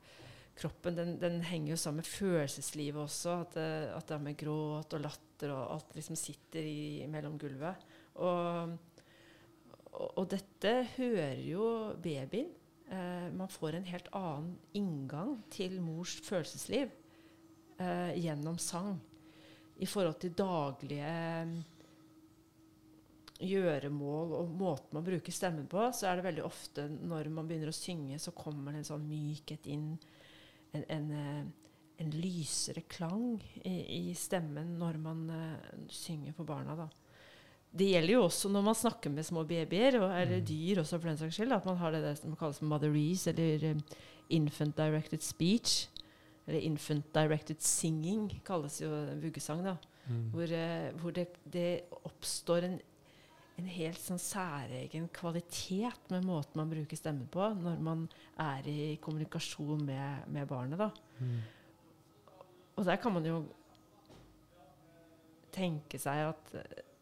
kroppen. 0.59 0.97
Den, 0.99 1.15
den, 1.21 1.41
henger 1.49 1.75
jo 1.75 1.81
sammen 1.81 2.03
med 2.03 2.11
følelseslivet 2.11 3.03
også. 3.03 3.37
At 3.47 3.59
det, 3.59 3.69
at 3.97 4.09
det 4.09 4.17
er 4.17 4.25
med 4.27 4.41
gråt 4.41 4.97
og 4.97 5.05
latter 5.05 5.55
og 5.55 5.77
alt 5.77 5.95
liksom 5.99 6.19
sitter 6.19 6.67
i, 6.67 7.05
mellom 7.11 7.39
gulvet. 7.41 7.87
Og, 8.15 8.75
og, 9.93 10.09
og, 10.09 10.27
dette 10.33 10.75
hører 10.97 11.41
jo 11.47 11.69
babyen. 12.03 12.53
Eh, 12.93 13.29
man 13.33 13.49
får 13.49 13.79
en 13.79 13.89
helt 13.89 14.11
annen 14.17 14.53
inngang 14.77 15.39
til 15.53 15.79
mors 15.81 16.19
følelsesliv 16.27 16.91
eh, 17.81 18.13
gjennom 18.21 18.59
sang 18.61 18.99
i 19.83 19.89
forhold 19.89 20.19
til 20.21 20.35
daglige 20.37 21.13
gjøremål 23.43 24.37
og 24.39 24.53
måten 24.59 24.97
man 24.97 25.07
bruker 25.07 25.35
stemmen 25.35 25.67
på, 25.71 25.85
så 25.95 26.09
er 26.09 26.19
det 26.19 26.27
veldig 26.29 26.45
ofte 26.47 26.87
når 26.93 27.31
man 27.35 27.49
begynner 27.49 27.73
å 27.73 27.77
synge, 27.77 28.21
så 28.23 28.35
kommer 28.37 28.73
det 28.73 28.83
en 28.83 28.91
sånn 28.93 29.09
mykhet 29.09 29.69
inn. 29.73 29.91
En, 30.73 30.85
en, 30.89 31.11
eh, 31.19 31.43
en 32.03 32.13
lysere 32.17 32.85
klang 32.91 33.37
i, 33.63 33.75
i, 33.99 34.03
stemmen 34.17 34.75
når 34.81 34.99
man 35.03 35.25
uh, 35.31 35.73
synger 35.93 36.35
for 36.37 36.49
barna. 36.49 36.77
da. 36.79 36.89
Det 37.73 37.89
gjelder 37.89 38.15
jo 38.17 38.25
også 38.27 38.51
når 38.53 38.65
man 38.67 38.77
snakker 38.77 39.13
med 39.13 39.27
små 39.27 39.45
babyer, 39.49 39.97
og, 40.01 40.11
eller 40.11 40.43
mm. 40.43 40.47
dyr 40.49 40.83
også 40.83 40.99
for 40.99 41.11
den 41.11 41.21
saks 41.21 41.39
skyld. 41.39 41.55
At 41.57 41.69
man 41.69 41.79
har 41.81 41.95
det 41.95 42.17
som 42.21 42.35
kalles 42.37 42.61
motherese, 42.65 43.33
eller 43.33 43.73
um, 43.73 43.83
infant 44.37 44.77
directed 44.77 45.25
speech. 45.25 45.87
Eller 46.47 46.65
infant 46.67 47.07
directed 47.15 47.63
singing 47.65 48.27
kalles 48.45 48.81
jo 48.83 48.91
vuggesang. 49.23 49.63
da. 49.65 49.77
Mm. 50.09 50.25
Hvor, 50.35 50.57
uh, 50.59 50.89
hvor 51.01 51.17
det, 51.17 51.29
det, 51.53 51.69
oppstår 52.05 52.69
en 52.69 52.81
en 53.63 53.71
helt 53.71 54.01
sånn 54.03 54.21
særegen 54.21 55.09
kvalitet 55.15 56.11
med 56.11 56.27
måten 56.27 56.59
man 56.59 56.71
bruker 56.73 56.99
stemmen 56.99 57.29
på 57.31 57.53
når 57.55 57.83
man 57.85 58.07
er 58.43 58.67
i 58.69 58.95
kommunikasjon 59.03 59.85
med, 59.87 60.27
med 60.35 60.49
barnet. 60.51 60.81
da. 60.81 60.91
Mm. 61.21 61.37
Og 62.77 62.89
der 62.89 62.99
kan 62.99 63.15
man 63.15 63.27
jo 63.29 63.43
tenke 65.53 66.01
seg 66.01 66.31
at, 66.31 66.51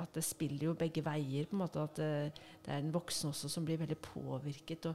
at, 0.02 0.10
det 0.14 0.24
spiller 0.26 0.70
jo 0.70 0.76
begge 0.78 1.04
veier. 1.06 1.46
på 1.46 1.56
en 1.56 1.62
måte 1.62 1.86
At 1.86 1.96
det, 1.96 2.12
det 2.66 2.74
er 2.74 2.82
en 2.82 2.94
voksen 2.94 3.30
også 3.30 3.48
som 3.48 3.64
blir 3.64 3.80
veldig 3.80 3.98
påvirket. 4.04 4.90
og, 4.90 4.94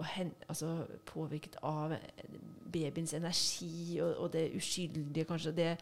og 0.00 0.06
hen, 0.16 0.32
altså, 0.48 0.86
påvirket 1.06 1.58
av 1.62 1.94
babyens 2.72 3.14
energi 3.14 4.00
og, 4.00 4.16
og, 4.16 4.32
det 4.32 4.50
uskyldige, 4.56 5.28
kanskje, 5.28 5.52
det 5.52 5.72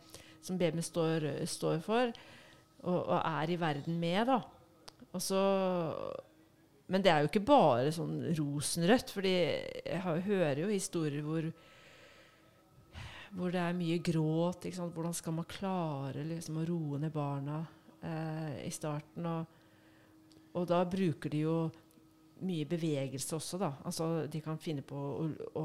som 0.43 0.59
babyen 0.59 0.83
står, 0.83 1.31
står 1.47 1.81
for 1.81 2.13
og, 2.83 3.07
og, 3.07 3.19
er 3.19 3.51
i 3.51 3.61
verden 3.61 3.99
med. 3.99 4.27
da. 4.27 4.41
Så, 5.17 5.41
men 6.93 7.05
det 7.05 7.11
er 7.13 7.23
jo 7.23 7.31
ikke 7.31 7.47
bare 7.49 7.93
sånn 7.95 8.21
rosenrødt. 8.37 9.11
fordi 9.15 9.35
jeg 9.35 10.03
hører 10.29 10.63
jo 10.63 10.69
historier 10.69 11.25
hvor, 11.25 11.49
hvor 13.33 13.55
det 13.55 13.63
er 13.63 13.79
mye 13.79 13.99
gråt. 14.05 14.69
Hvordan 14.69 15.17
skal 15.17 15.37
man 15.39 15.49
klare 15.49 16.27
liksom, 16.29 16.61
å 16.61 16.69
roe 16.69 17.01
ned 17.01 17.15
barna 17.15 17.63
eh, 18.03 18.67
i 18.67 18.73
starten? 18.75 19.27
Og, 19.27 19.57
og 20.59 20.69
da 20.69 20.85
bruker 20.89 21.33
de 21.33 21.45
jo 21.47 21.59
mye 22.45 22.67
bevegelse 22.69 23.37
også, 23.37 23.59
da. 23.61 23.73
Altså, 23.89 24.27
de 24.31 24.41
kan 24.45 24.59
finne 24.61 24.85
på 24.87 24.99
å, 24.99 25.27
å 25.59 25.65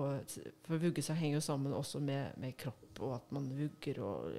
For 0.65 0.81
vuggesang 0.81 1.19
henger 1.19 1.37
jo 1.37 1.45
sammen 1.45 1.75
også 1.75 2.01
med, 2.03 2.37
med, 2.41 2.55
kropp, 2.59 3.01
og 3.01 3.15
at 3.17 3.33
man 3.35 3.49
vugger 3.53 4.01
og 4.05 4.35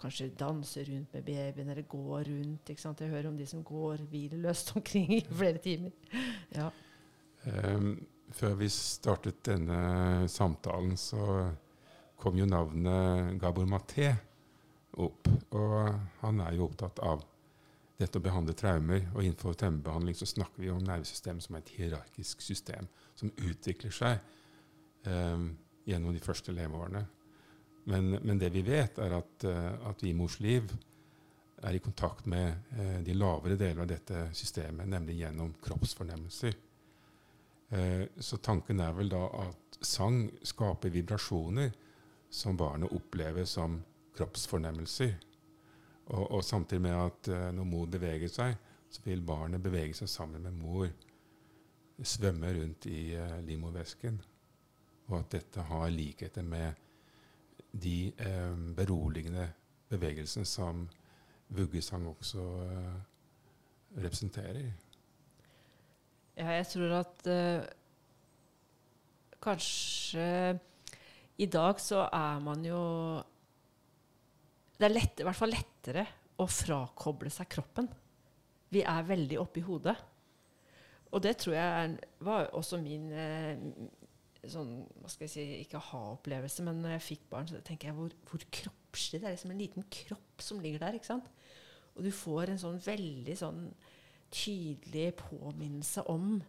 kanskje 0.00 0.32
danser 0.38 0.88
rundt 0.90 1.14
med 1.14 1.26
babyen, 1.26 1.70
eller 1.72 1.86
går 1.88 2.30
rundt. 2.30 2.70
ikke 2.70 2.82
sant? 2.82 3.00
Jeg 3.00 3.12
hører 3.12 3.30
om 3.30 3.38
de 3.38 3.46
som 3.48 3.64
går 3.64 4.04
hvileløst 4.10 4.72
omkring 4.76 5.14
i 5.18 5.22
flere 5.28 5.62
timer. 5.62 5.94
Ja. 6.54 6.70
Um, 7.46 7.94
før 8.32 8.56
vi 8.60 8.68
startet 8.72 9.42
denne 9.46 10.28
samtalen, 10.30 10.96
så 10.96 11.50
kom 12.22 12.38
jo 12.38 12.46
navnet 12.46 13.38
Gabor 13.42 13.66
Maté 13.68 14.12
opp. 15.02 15.28
Og 15.56 15.76
han 16.22 16.40
er 16.44 16.56
jo 16.56 16.68
opptatt 16.68 17.02
av 17.02 17.24
å 18.08 18.22
behandle 18.22 18.54
traumer. 18.58 19.04
Og 19.14 19.24
innenfor 19.24 19.56
traumebehandling 19.58 20.16
så 20.18 20.28
snakker 20.28 20.64
vi 20.64 20.70
om 20.72 20.82
nervesystemet 20.84 21.46
som 21.46 21.58
et 21.58 21.72
hierarkisk 21.76 22.42
system 22.44 22.88
som 23.18 23.32
utvikler 23.36 23.94
seg 23.94 24.18
um, 25.06 25.52
gjennom 25.88 26.14
de 26.14 26.22
første 26.22 26.54
leveårene. 26.54 27.04
Men, 27.90 28.10
men, 28.22 28.38
det 28.38 28.52
vi 28.54 28.62
vet, 28.66 28.98
er 29.02 29.16
at, 29.18 29.46
uh, 29.46 29.88
at, 29.90 30.02
vi 30.02 30.12
i 30.12 30.16
mors 30.18 30.38
liv 30.42 30.70
er 31.62 31.76
i 31.78 31.82
kontakt 31.82 32.26
med 32.30 32.74
uh, 32.78 32.98
de 33.02 33.14
lavere 33.14 33.58
deler 33.58 33.84
av 33.84 33.90
dette 33.90 34.28
systemet, 34.38 34.88
nemlig 34.90 35.20
gjennom 35.22 35.54
kroppsfornemmelser. 35.62 36.58
Uh, 37.72 38.04
så 38.18 38.38
tanken 38.42 38.82
er 38.84 38.94
vel 38.98 39.10
da 39.10 39.24
at 39.46 39.82
sang 39.82 40.26
skaper 40.46 40.92
vibrasjoner 40.94 41.72
som 42.32 42.56
barnet 42.56 42.92
opplever 42.94 43.44
som 43.48 43.80
kroppsfornemmelser. 44.16 45.16
Og, 46.06 46.30
og 46.30 46.44
samtidig 46.44 46.82
med 46.82 46.96
at 46.98 47.28
når 47.54 47.64
mor 47.64 47.86
beveger 47.86 48.28
seg, 48.28 48.56
så 48.90 49.00
vil 49.04 49.22
barnet 49.24 49.62
bevege 49.62 49.94
seg 49.96 50.08
sammen 50.10 50.42
med 50.42 50.56
mor. 50.58 50.88
Svømme 52.02 52.50
rundt 52.56 52.86
i 52.90 53.14
livmorvæsken. 53.46 54.18
Og 55.08 55.18
at 55.18 55.32
dette 55.32 55.62
har 55.68 55.92
likheter 55.94 56.42
med 56.42 56.72
de 57.72 58.12
eh, 58.18 58.74
beroligende 58.76 59.52
bevegelsene 59.88 60.44
som 60.44 60.88
vuggesang 61.48 62.06
også 62.08 62.44
eh, 62.64 62.98
representerer. 64.04 64.72
Ja, 66.36 66.48
jeg 66.48 66.66
tror 66.66 66.94
at 67.00 67.26
eh, 67.28 67.64
kanskje 69.42 70.58
i 71.38 71.46
dag 71.46 71.80
så 71.80 72.08
er 72.12 72.40
man 72.40 72.64
jo 72.64 72.82
Det 74.82 74.88
er 74.88 74.96
lett, 74.96 75.20
i 75.22 75.24
hvert 75.28 75.38
fall 75.38 75.52
lettere 75.54 76.02
å 76.42 76.44
frakoble 76.50 77.30
seg 77.30 77.46
kroppen. 77.54 77.86
Vi 78.74 78.80
er 78.82 79.04
veldig 79.06 79.36
oppi 79.38 79.62
hodet. 79.62 79.94
Og 81.14 81.22
det 81.22 81.36
tror 81.38 81.54
jeg 81.54 81.92
var 82.26 82.48
også 82.58 82.80
min, 82.82 83.04
eh, 83.14 83.62
sånn, 84.42 84.72
hva 84.98 85.12
skal 85.12 85.28
jeg 85.28 85.34
si, 85.36 85.44
ikke 85.62 85.84
ha-opplevelse, 85.92 86.66
men 86.66 86.82
når 86.82 86.96
jeg 86.96 87.06
fikk 87.12 87.30
barn, 87.30 87.46
så 87.46 87.62
tenker 87.62 87.92
jeg 87.92 87.98
hvor, 88.00 88.18
hvor 88.26 88.42
kroppslig 88.58 89.20
Det 89.20 89.28
er 89.28 89.36
liksom 89.36 89.54
en 89.54 89.62
liten 89.62 89.86
kropp 89.86 90.42
som 90.42 90.58
ligger 90.58 90.82
der. 90.82 90.98
ikke 90.98 91.12
sant? 91.12 91.30
Og 91.94 92.02
du 92.02 92.10
får 92.10 92.50
en 92.50 92.62
sånn 92.66 92.82
veldig 92.82 93.38
sånn 93.38 93.64
tydelig 94.34 95.12
påminnelse 95.22 96.08
om 96.10 96.40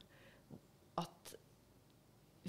at 0.97 1.35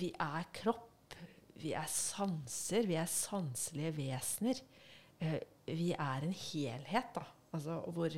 vi 0.01 0.15
er 0.17 0.49
kropp. 0.57 1.19
Vi 1.61 1.77
er 1.77 1.93
sanser. 1.93 2.89
Vi 2.89 2.97
er 2.97 3.11
sanselige 3.11 3.99
vesener. 4.01 4.65
Eh, 5.21 5.43
vi 5.67 5.93
er 5.93 6.25
en 6.27 6.35
helhet, 6.37 7.15
da. 7.15 7.25
Altså, 7.55 7.79
hvor, 7.95 8.17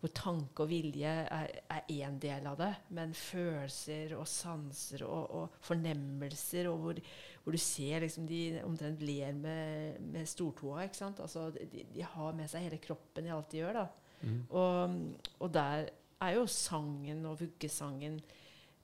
hvor 0.00 0.12
tanke 0.14 0.64
og 0.64 0.70
vilje 0.70 1.12
er 1.30 1.92
én 1.94 2.18
del 2.22 2.46
av 2.50 2.58
det, 2.58 2.70
men 2.96 3.14
følelser 3.16 4.16
og 4.18 4.26
sanser 4.30 5.04
og, 5.06 5.30
og 5.38 5.60
fornemmelser, 5.66 6.68
og 6.70 6.82
hvor, 6.82 7.00
hvor, 7.44 7.54
du 7.54 7.62
ser 7.62 8.04
liksom 8.04 8.26
de 8.28 8.42
omtrent 8.64 9.04
ler 9.06 9.38
med, 9.38 10.02
med 10.12 10.26
stortåa. 10.28 10.84
ikke 10.86 11.00
sant? 11.00 11.22
Altså, 11.24 11.48
de, 11.50 11.86
de, 11.94 12.02
har 12.02 12.36
med 12.36 12.50
seg 12.50 12.66
hele 12.66 12.82
kroppen 12.82 13.28
i 13.28 13.34
alt 13.34 13.50
de 13.54 13.62
gjør. 13.62 13.80
da. 13.82 13.86
Mm. 14.22 14.42
Og, 14.50 14.98
og, 15.38 15.48
der 15.54 15.88
er 16.18 16.34
jo 16.34 16.46
sangen 16.50 17.26
og 17.30 17.38
vuggesangen 17.40 18.18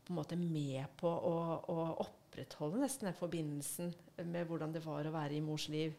på 0.05 0.13
en 0.13 0.19
måte 0.21 0.37
med 0.39 0.85
på 1.01 1.11
å, 1.11 1.37
å 1.73 1.79
opprettholde 2.05 2.83
nesten 2.83 3.09
den 3.09 3.17
forbindelsen 3.19 3.95
med 4.29 4.47
hvordan 4.47 4.75
det 4.75 4.85
var 4.85 5.07
å 5.09 5.15
være 5.15 5.39
i 5.39 5.43
mors 5.43 5.67
liv 5.73 5.97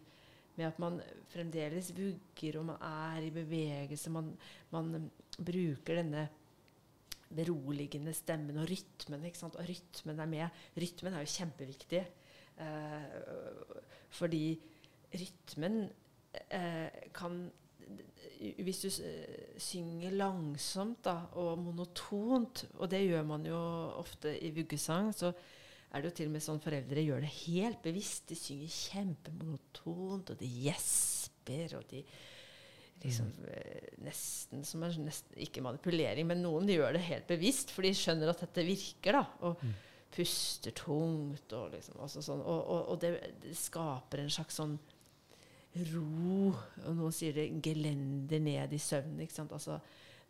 med 0.55 0.67
at 0.67 0.79
man 0.79 1.01
fremdeles 1.31 1.91
vugger, 1.95 2.59
og 2.59 2.65
man 2.71 2.81
er 2.81 3.27
i 3.27 3.33
bevegelse. 3.35 4.11
Man, 4.13 4.33
man 4.71 5.11
bruker 5.35 5.99
denne 5.99 6.27
beroligende 7.35 8.13
stemmen 8.15 8.61
og 8.61 8.69
rytmen. 8.69 9.25
ikke 9.25 9.41
sant? 9.41 9.57
Og 9.59 9.67
rytmen 9.69 10.19
er 10.19 10.31
med. 10.31 10.63
Rytmen 10.77 11.13
er 11.13 11.25
jo 11.25 11.33
kjempeviktig. 11.35 12.05
Eh, 12.55 13.03
fordi 14.15 14.45
rytmen 15.11 15.89
eh, 16.51 17.11
kan 17.13 17.51
Hvis 18.35 18.79
du 18.81 18.89
synger 19.57 20.11
langsomt 20.11 21.05
da, 21.05 21.13
og 21.39 21.59
monotont, 21.59 22.65
og 22.73 22.89
det 22.91 23.03
gjør 23.05 23.23
man 23.23 23.45
jo 23.45 23.59
ofte 23.95 24.33
i 24.43 24.49
vuggesang, 24.51 25.13
så 25.15 25.31
er 25.91 26.01
det 26.01 26.09
jo 26.09 26.15
til 26.17 26.29
og 26.29 26.35
med 26.35 26.43
sånn 26.43 26.61
foreldre 26.63 27.03
gjør 27.03 27.23
det 27.23 27.33
helt 27.45 27.81
bevisst. 27.83 28.25
De 28.29 28.37
synger 28.37 28.71
kjempemonotont, 28.73 30.31
og 30.33 30.39
de 30.39 30.49
gjesper, 30.65 31.77
og 31.77 31.85
de 31.91 32.01
liksom 33.03 33.27
mm. 33.29 33.49
Eh, 33.51 33.89
nesten 34.05 34.63
som 34.65 34.83
er 34.85 34.95
nesten, 35.03 35.37
Ikke 35.45 35.63
manipulering, 35.63 36.27
men 36.27 36.41
noen 36.43 36.67
de 36.67 36.77
gjør 36.77 36.95
det 36.97 37.05
helt 37.07 37.27
bevisst, 37.29 37.73
for 37.75 37.85
de 37.85 37.93
skjønner 37.95 38.31
at 38.31 38.43
dette 38.45 38.65
virker. 38.67 39.19
da, 39.19 39.25
og 39.47 39.61
mm. 39.61 39.75
puster 40.15 40.75
tungt 40.75 41.55
og 41.55 41.75
liksom 41.75 42.01
sånn, 42.07 42.41
og, 42.41 42.59
og, 42.59 42.81
og 42.93 42.99
det, 43.03 43.15
det, 43.43 43.55
skaper 43.59 44.23
en 44.23 44.33
slags 44.33 44.59
sånn 44.61 44.77
ro. 45.91 46.51
Og 46.85 46.91
noen 46.95 47.15
sier 47.15 47.35
det 47.35 47.49
gelender 47.63 48.43
ned 48.43 48.73
i 48.73 48.81
søvnen. 48.81 49.23
ikke 49.23 49.39
sant, 49.39 49.55
altså 49.55 49.79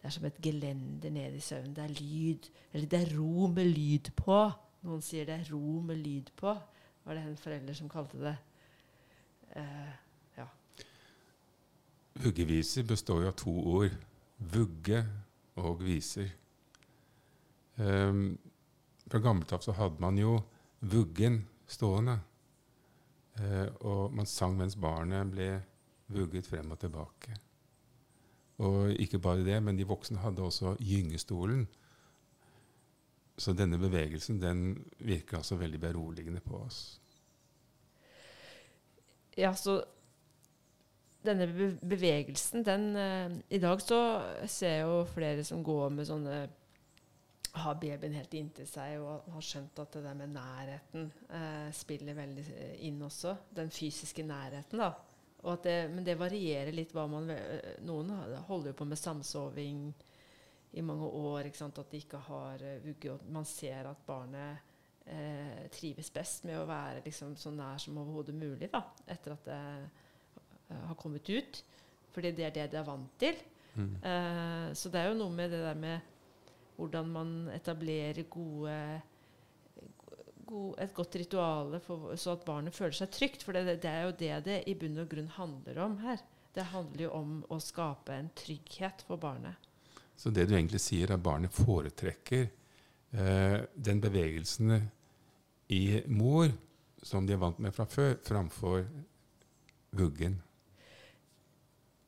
det 0.05 0.11
er 0.11 0.13
som 0.13 0.25
et 0.27 0.41
gelender 0.43 1.09
ned 1.09 1.33
i 1.33 1.41
søvnen. 1.41 1.73
Det 1.73 1.81
er 1.81 1.93
lyd, 1.97 2.49
eller 2.73 2.89
det 2.91 2.99
er 2.99 3.13
ro 3.17 3.47
med 3.49 3.71
lyd 3.71 4.11
på. 4.19 4.41
Noen 4.85 5.01
sier 5.01 5.25
det 5.25 5.39
er 5.39 5.47
ro 5.49 5.79
med 5.81 5.97
lyd 5.97 6.29
på. 6.37 6.53
Var 7.05 7.17
det 7.17 7.23
en 7.25 7.37
forelder 7.37 7.77
som 7.77 7.89
kalte 7.89 8.19
det? 8.21 8.35
Eh, 9.57 9.93
ja. 10.37 10.45
Vuggeviser 12.21 12.85
består 12.87 13.23
jo 13.23 13.31
av 13.31 13.37
to 13.39 13.53
ord. 13.75 13.95
Vugge 14.37 15.01
og 15.61 15.81
viser. 15.85 16.29
Um, 17.75 18.37
fra 19.07 19.19
gammelt 19.19 19.51
av 19.55 19.63
så 19.63 19.73
hadde 19.75 20.01
man 20.03 20.17
jo 20.19 20.37
vuggen 20.79 21.41
stående. 21.67 22.19
Uh, 23.39 23.67
og 23.81 24.13
man 24.15 24.29
sang 24.29 24.55
mens 24.59 24.77
barnet 24.79 25.31
ble 25.33 25.49
vugget 26.13 26.47
frem 26.47 26.71
og 26.71 26.79
tilbake. 26.79 27.39
Og 28.63 28.93
ikke 29.01 29.19
bare 29.19 29.43
det, 29.43 29.57
men 29.63 29.77
de 29.77 29.87
voksne 29.87 30.21
hadde 30.23 30.43
også 30.45 30.75
gyngestolen. 30.79 31.65
Så 33.37 33.51
denne 33.53 33.77
bevegelsen 33.79 34.39
den 34.39 34.67
virker 35.03 35.41
altså 35.41 35.57
veldig 35.59 35.79
beroligende 35.79 36.39
på 36.43 36.61
oss. 36.61 37.01
Ja, 39.35 39.51
så 39.55 39.81
denne 41.25 41.47
bevegelsen, 41.81 42.63
den 42.63 42.93
uh, 42.95 43.33
I 43.49 43.59
dag 43.59 43.81
så 43.81 43.99
ser 44.47 44.77
jeg 44.77 44.85
jo 44.85 45.01
flere 45.09 45.43
som 45.43 45.63
går 45.65 45.89
med 45.89 46.07
sånne 46.07 46.37
Har 47.55 47.77
babyen 47.81 48.15
helt 48.15 48.33
inntil 48.35 48.67
seg 48.67 48.99
og 48.99 49.27
har 49.31 49.43
skjønt 49.43 49.79
at 49.79 49.93
det 49.95 50.03
der 50.05 50.17
med 50.19 50.33
nærheten 50.35 51.11
uh, 51.31 51.71
spiller 51.75 52.15
veldig 52.15 52.45
inn 52.87 53.01
også. 53.03 53.35
Den 53.55 53.71
fysiske 53.71 54.23
nærheten, 54.27 54.79
da. 54.79 54.93
Det, 55.61 55.75
men 55.93 56.03
det 56.03 56.17
varierer 56.17 56.73
litt 56.73 56.93
hva 56.95 57.03
man 57.05 57.29
Noen 57.85 58.09
holder 58.47 58.71
jo 58.71 58.77
på 58.79 58.87
med 58.89 58.97
samsoving 58.97 59.91
i 60.75 60.83
mange 60.85 61.07
år. 61.07 61.49
At 61.49 61.91
de 61.91 62.01
ikke 62.01 62.21
har 62.27 62.63
vugge. 62.83 63.13
Og 63.13 63.27
man 63.31 63.47
ser 63.47 63.89
at 63.89 64.05
barnet 64.07 64.73
eh, 65.05 65.65
trives 65.73 66.11
best 66.13 66.45
med 66.47 66.59
å 66.59 66.67
være 66.69 67.03
liksom, 67.05 67.35
så 67.39 67.53
nær 67.53 67.81
som 67.81 67.97
overhodet 68.01 68.35
mulig 68.35 68.69
da, 68.73 68.81
etter 69.07 69.35
at 69.35 69.49
det 69.49 69.61
uh, 70.69 70.85
har 70.91 70.99
kommet 70.99 71.29
ut. 71.29 71.61
Fordi 72.15 72.31
det 72.35 72.47
er 72.47 72.55
det 72.55 72.69
de 72.73 72.79
er 72.79 72.87
vant 72.87 73.17
til. 73.21 73.39
Mm. 73.75 73.95
Eh, 73.99 74.67
så 74.77 74.91
det 74.91 75.01
er 75.01 75.11
jo 75.11 75.19
noe 75.19 75.33
med 75.35 75.51
det 75.51 75.63
der 75.63 75.79
med 75.79 76.13
hvordan 76.75 77.11
man 77.11 77.33
etablerer 77.55 78.25
gode, 78.31 78.75
gode 80.47 80.79
et 80.83 80.93
godt 80.95 81.15
ritual 81.19 81.77
så 81.79 82.33
at 82.33 82.43
barnet 82.47 82.75
føler 82.75 82.95
seg 82.95 83.11
trygt. 83.15 83.43
For 83.43 83.55
det, 83.55 83.79
det, 83.83 83.91
er 83.91 84.07
jo 84.07 84.15
det 84.19 84.33
det 84.47 84.57
i 84.71 84.75
bunn 84.79 85.03
og 85.03 85.11
grunn 85.11 85.31
handler 85.37 85.83
om 85.85 85.99
her. 86.03 86.23
Det 86.55 86.71
handler 86.71 87.07
jo 87.07 87.13
om 87.15 87.37
å 87.51 87.59
skape 87.59 88.15
en 88.15 88.31
trygghet 88.35 89.03
for 89.07 89.19
barnet. 89.19 89.59
Så 90.15 90.31
det 90.31 90.47
du 90.47 90.55
egentlig 90.55 90.79
sier, 90.83 91.09
er 91.09 91.17
at 91.17 91.23
barnet 91.23 91.53
foretrekker 91.53 92.45
eh, 92.45 93.57
den 93.75 94.01
bevegelsen 94.03 94.77
i 95.75 95.83
mor 96.07 96.49
som 97.05 97.25
de 97.25 97.35
er 97.35 97.41
vant 97.41 97.59
med 97.61 97.73
fra 97.75 97.85
før, 97.89 98.15
framfor 98.25 98.85
vuggen. 99.95 100.39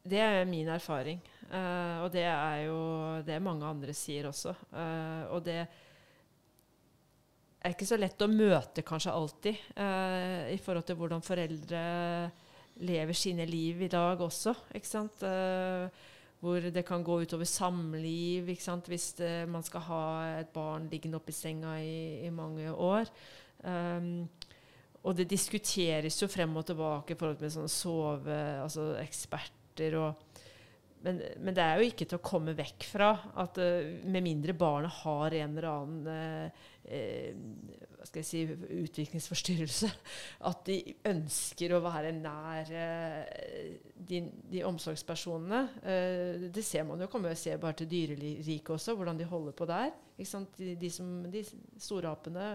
Det 0.07 0.21
er 0.23 0.47
min 0.47 0.69
erfaring. 0.71 1.19
Uh, 1.47 2.03
og 2.03 2.11
det 2.11 2.25
er 2.27 2.63
jo 2.65 2.79
det 3.27 3.37
mange 3.43 3.67
andre 3.67 3.93
sier 3.95 4.27
også. 4.27 4.55
Uh, 4.71 5.23
og 5.35 5.43
det 5.45 5.59
er 7.61 7.73
ikke 7.73 7.87
så 7.87 7.99
lett 7.99 8.21
å 8.23 8.29
møte 8.31 8.83
kanskje 8.87 9.13
alltid 9.15 9.55
uh, 9.77 10.49
i 10.51 10.59
forhold 10.63 10.87
til 10.87 10.97
hvordan 10.99 11.23
foreldre 11.25 11.81
lever 12.87 13.15
sine 13.17 13.45
liv 13.49 13.81
i 13.85 13.91
dag 13.91 14.21
også. 14.21 14.53
ikke 14.77 14.89
sant? 14.89 15.23
Hvor 16.39 16.67
det 16.73 16.83
kan 16.85 17.03
gå 17.03 17.21
utover 17.23 17.49
samliv 17.49 18.43
hvis 18.45 19.13
det, 19.17 19.49
man 19.49 19.63
skal 19.65 19.85
ha 19.87 20.03
et 20.41 20.51
barn 20.53 20.87
liggende 20.91 21.17
oppi 21.17 21.33
senga 21.33 21.77
i, 21.81 22.25
i 22.27 22.29
mange 22.29 22.69
år. 22.73 23.09
Um, 23.63 24.27
og 25.07 25.17
det 25.17 25.29
diskuteres 25.31 26.21
jo 26.21 26.27
frem 26.29 26.55
og 26.59 26.65
tilbake 26.67 27.13
i 27.13 27.17
forhold 27.17 27.39
til 27.39 27.53
sånne 27.53 27.71
sove, 27.71 28.37
altså 28.61 28.91
eksperter 29.01 29.95
og 29.97 30.26
men, 31.03 31.19
men, 31.39 31.53
det 31.53 31.63
er 31.63 31.77
jo 31.77 31.89
ikke 31.91 32.07
til 32.09 32.17
å 32.17 32.25
komme 32.25 32.55
vekk 32.57 32.87
fra 32.89 33.11
at 33.43 33.59
uh, 33.61 33.89
med 34.09 34.25
mindre 34.25 34.55
barnet 34.57 34.95
har 35.03 35.35
en 35.37 35.53
eller 35.53 35.67
annen 35.69 36.07
uh, 36.09 36.63
uh, 36.89 37.91
hva 37.97 38.07
skal 38.07 38.21
jeg 38.23 38.27
si, 38.29 38.41
utviklingsforstyrrelse, 38.85 39.89
at 40.49 40.63
de 40.69 40.77
ønsker 41.09 41.75
å 41.75 41.81
være 41.83 42.13
nær 42.15 42.69
de, 42.71 44.21
de, 44.47 44.61
omsorgspersonene. 44.63 45.61
det 46.53 46.63
ser 46.63 46.85
man 46.87 47.01
jo, 47.03 47.09
kommer 47.11 47.33
Jeg 47.33 47.41
se 47.41 47.55
bare 47.59 47.81
til 47.81 47.89
dyreriket 47.91 48.71
også, 48.77 48.95
hvordan 48.95 49.19
de 49.19 49.27
holder 49.27 49.57
på 49.57 49.67
der. 49.67 49.91
De, 50.15 50.69
de, 50.79 50.91
som, 50.93 51.09
de 51.33 51.43
store 51.83 52.13
apene 52.13 52.47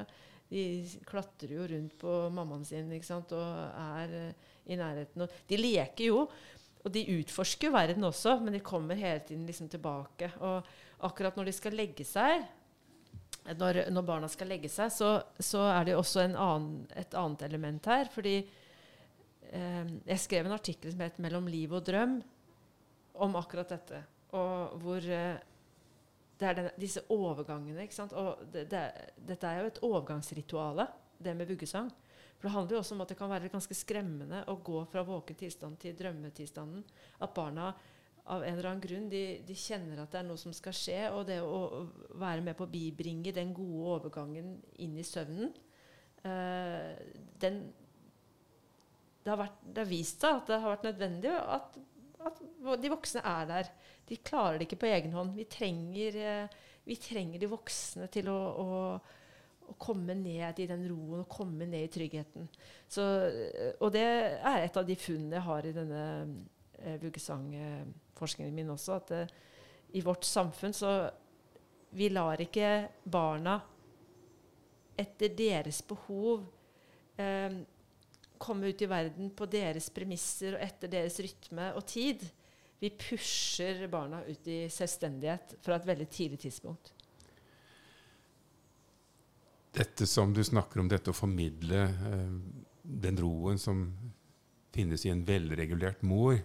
de 0.48 0.64
klatrer 1.10 1.52
jo 1.58 1.68
rundt 1.74 1.98
på 2.00 2.16
mammaen 2.32 2.64
sin 2.64 2.88
og 2.94 3.36
er 3.42 4.16
i 4.64 4.78
nærheten. 4.78 5.26
Og 5.26 5.38
de 5.50 5.60
leker 5.60 6.08
jo. 6.08 6.26
Og 6.82 6.90
de 6.94 7.04
utforsker 7.20 7.68
jo 7.68 7.76
verden 7.76 8.08
også, 8.08 8.36
men 8.42 8.56
de 8.56 8.64
kommer 8.64 8.98
hele 8.98 9.22
tiden 9.26 9.46
liksom 9.46 9.68
tilbake. 9.70 10.32
Og 10.42 10.66
akkurat 11.06 11.36
når 11.38 11.50
de 11.50 11.54
skal 11.54 11.76
legge 11.78 12.06
seg, 12.06 12.42
når, 13.58 13.84
når 13.90 14.06
barna 14.06 14.30
skal 14.30 14.50
legge 14.50 14.70
seg, 14.70 14.90
så, 14.94 15.12
så 15.38 15.64
er 15.72 15.86
det 15.88 15.96
også 15.98 16.26
annen, 16.26 16.82
et 16.98 17.14
annet 17.18 17.46
element 17.46 17.86
her. 17.90 18.10
Fordi 18.12 18.34
eh, 18.42 19.94
jeg 20.10 20.24
skrev 20.24 20.46
en 20.46 20.58
artikkel 20.58 20.94
som 20.94 21.06
het 21.06 21.18
'Mellom 21.22 21.46
liv 21.50 21.72
og 21.72 21.86
drøm' 21.86 22.20
om 23.14 23.36
akkurat 23.36 23.68
dette. 23.68 24.02
Og 24.32 24.78
hvor 24.82 25.02
eh, 25.06 25.38
det 26.40 26.48
er 26.48 26.58
den, 26.58 26.70
disse 26.80 27.02
overgangene. 27.08 27.82
ikke 27.82 27.94
sant? 27.94 28.12
Og 28.12 28.42
det, 28.52 28.66
det, 28.70 28.86
dette 29.28 29.46
er 29.46 29.60
jo 29.60 29.70
et 29.70 29.82
overgangsrituale, 29.86 30.86
det 31.22 31.36
med 31.36 31.46
vuggesang. 31.46 31.90
For 32.42 32.48
det 32.48 32.56
handler 32.56 32.74
jo 32.74 32.78
også 32.82 32.96
om 32.96 33.02
at 33.04 33.10
det 33.12 33.16
kan 33.20 33.30
være 33.30 33.48
ganske 33.52 33.74
skremmende 33.78 34.40
å 34.50 34.56
gå 34.66 34.80
fra 34.90 35.04
våken 35.06 35.36
tilstand 35.38 35.76
til 35.78 35.92
drømmetilstanden. 35.94 36.82
At 37.22 37.36
barna 37.36 37.68
av 38.34 38.42
en 38.42 38.56
eller 38.56 38.66
annen 38.72 38.82
grunn 38.82 39.04
de, 39.12 39.20
de, 39.46 39.54
kjenner 39.54 40.00
at 40.02 40.10
det 40.10 40.18
er 40.18 40.26
noe 40.26 40.42
som 40.42 40.54
skal 40.54 40.74
skje. 40.74 40.98
Og 41.14 41.22
det 41.28 41.38
å, 41.38 41.84
være 42.18 42.42
med 42.42 42.58
på 42.58 42.66
å 42.66 42.72
bibringe 42.72 43.30
den 43.36 43.54
gode 43.54 43.94
overgangen 43.94 44.56
inn 44.82 44.98
i 44.98 45.06
søvnen 45.06 45.54
uh, 46.26 46.90
den, 47.46 47.62
det, 49.22 49.30
har 49.30 49.38
vært, 49.44 49.62
det, 49.62 49.78
har 49.84 49.90
vist 49.94 50.26
seg 50.26 50.42
at 50.42 50.50
det 50.50 50.60
har 50.66 50.74
vært 50.74 50.90
nødvendig 50.90 51.38
at, 51.38 51.80
at, 52.26 52.44
de 52.82 52.94
voksne 52.98 53.22
er 53.38 53.50
der. 53.54 53.74
De 54.10 54.18
klarer 54.18 54.58
det 54.58 54.66
ikke 54.66 54.82
på 54.82 54.90
egen 54.90 55.14
hånd. 55.14 55.38
Vi 55.38 55.46
trenger, 55.46 56.22
uh, 56.26 56.78
vi 56.90 56.98
trenger 57.06 57.38
de 57.38 57.54
voksne 57.54 58.10
til 58.10 58.34
å, 58.34 58.38
å 58.66 58.70
å 59.72 59.80
komme 59.80 60.14
ned 60.18 60.60
i 60.62 60.68
den 60.70 60.84
roen 60.90 61.22
og 61.22 61.30
komme 61.32 61.66
ned 61.68 61.86
i 61.86 61.92
tryggheten. 61.92 62.48
Så, 62.90 63.04
og 63.80 63.92
det 63.94 64.04
er 64.04 64.62
et 64.62 64.78
av 64.78 64.86
de 64.86 64.96
funnene 64.98 65.38
jeg 65.38 65.46
har 65.48 65.68
i 65.68 65.74
denne 65.76 66.04
eh, 66.78 66.98
vuggesangforskningen 67.02 68.54
min 68.56 68.72
også. 68.74 68.98
At 69.00 69.12
eh, 69.16 69.34
i 69.98 70.04
vårt 70.04 70.26
samfunn 70.28 70.76
så 70.76 70.94
vi 71.92 72.08
lar 72.12 72.40
ikke 72.40 72.72
barna 73.04 73.58
etter 74.96 75.32
deres 75.36 75.82
behov 75.88 76.44
eh, 77.20 77.60
komme 78.42 78.72
ut 78.72 78.82
i 78.82 78.90
verden 78.90 79.30
på 79.36 79.46
deres 79.50 79.90
premisser 79.94 80.56
og 80.56 80.64
etter 80.64 80.90
deres 80.90 81.18
rytme 81.22 81.70
og 81.78 81.84
tid. 81.88 82.24
Vi 82.82 82.90
pusher 82.98 83.84
barna 83.90 84.24
ut 84.26 84.48
i 84.50 84.64
selvstendighet 84.72 85.56
fra 85.62 85.76
et 85.78 85.86
veldig 85.86 86.08
tidlig 86.10 86.40
tidspunkt 86.48 86.90
dette 89.82 90.06
som 90.06 90.32
du 90.34 90.42
snakker 90.44 90.80
om, 90.80 90.88
dette 90.90 91.10
å 91.10 91.16
formidle 91.16 91.82
eh, 91.82 92.34
den 92.82 93.18
roen 93.18 93.58
som 93.58 93.84
finnes 94.72 95.04
i 95.06 95.12
en 95.12 95.24
velregulert 95.26 96.02
mor. 96.06 96.38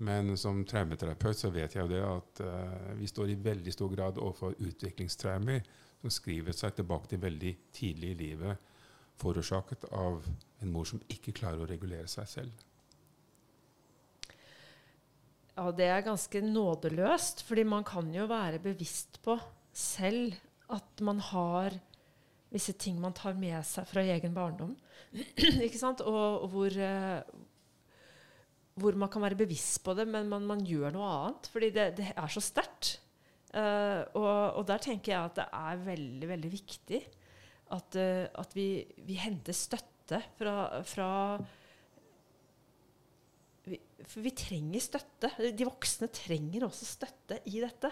Men 0.00 0.32
som 0.40 0.62
traumeterapeut 0.64 1.36
så 1.36 1.50
vet 1.52 1.74
jeg 1.76 1.84
jo 1.84 1.92
det 1.92 2.00
at 2.04 2.42
eh, 2.44 2.90
vi 3.00 3.08
står 3.10 3.32
i 3.32 3.40
veldig 3.44 3.74
stor 3.74 3.92
grad 3.92 4.20
overfor 4.20 4.56
utviklingstraumer 4.56 5.60
som 6.00 6.12
skriver 6.12 6.56
seg 6.56 6.78
tilbake 6.78 7.10
til 7.10 7.20
veldig 7.20 7.52
tidlig 7.76 8.14
i 8.14 8.18
livet, 8.22 8.68
forårsaket 9.20 9.84
av 9.92 10.24
en 10.64 10.72
mor 10.72 10.88
som 10.88 11.02
ikke 11.12 11.34
klarer 11.36 11.60
å 11.60 11.68
regulere 11.68 12.08
seg 12.08 12.28
selv. 12.30 12.66
Ja, 15.52 15.66
det 15.76 15.90
er 15.92 16.06
ganske 16.06 16.40
nådeløst, 16.40 17.44
fordi 17.44 17.66
man 17.68 17.84
kan 17.84 18.08
jo 18.14 18.24
være 18.30 18.62
bevisst 18.64 19.20
på 19.24 19.36
selv 19.76 20.38
at 20.72 21.04
man 21.04 21.20
har 21.28 21.76
visse 22.50 22.74
ting 22.78 22.98
man 23.00 23.14
tar 23.16 23.36
med 23.38 23.62
seg 23.66 23.86
fra 23.88 24.02
egen 24.14 24.34
barndom. 24.34 24.74
ikke 25.66 25.78
sant? 25.78 26.02
Og, 26.06 26.46
og 26.46 26.48
hvor, 26.54 26.74
uh, 26.74 27.20
hvor, 28.80 28.98
man 28.98 29.12
kan 29.12 29.24
være 29.24 29.38
bevisst 29.38 29.82
på 29.86 29.94
det, 29.98 30.08
men 30.10 30.28
man, 30.30 30.48
man 30.48 30.64
gjør 30.66 30.94
noe 30.94 31.12
annet. 31.14 31.50
Fordi 31.52 31.70
det, 31.76 31.86
det 32.00 32.10
er 32.14 32.34
så 32.34 32.42
sterkt. 32.44 32.98
Uh, 33.50 34.02
og, 34.14 34.60
og, 34.60 34.64
der 34.68 34.82
tenker 34.82 35.14
jeg 35.14 35.30
at 35.30 35.38
det 35.40 35.46
er 35.58 35.80
veldig, 35.88 36.26
veldig 36.30 36.50
viktig 36.52 37.00
at, 37.74 37.96
uh, 37.98 38.26
at 38.42 38.52
vi, 38.54 38.68
vi, 39.06 39.16
henter 39.18 39.56
støtte 39.56 40.20
fra, 40.38 40.54
fra 40.86 41.08
vi, 43.66 43.78
For 44.06 44.22
vi 44.22 44.34
trenger 44.38 44.82
støtte. 44.82 45.32
De 45.54 45.66
voksne 45.66 46.10
trenger 46.14 46.66
også 46.66 46.94
støtte 46.96 47.42
i 47.50 47.58
dette. 47.62 47.90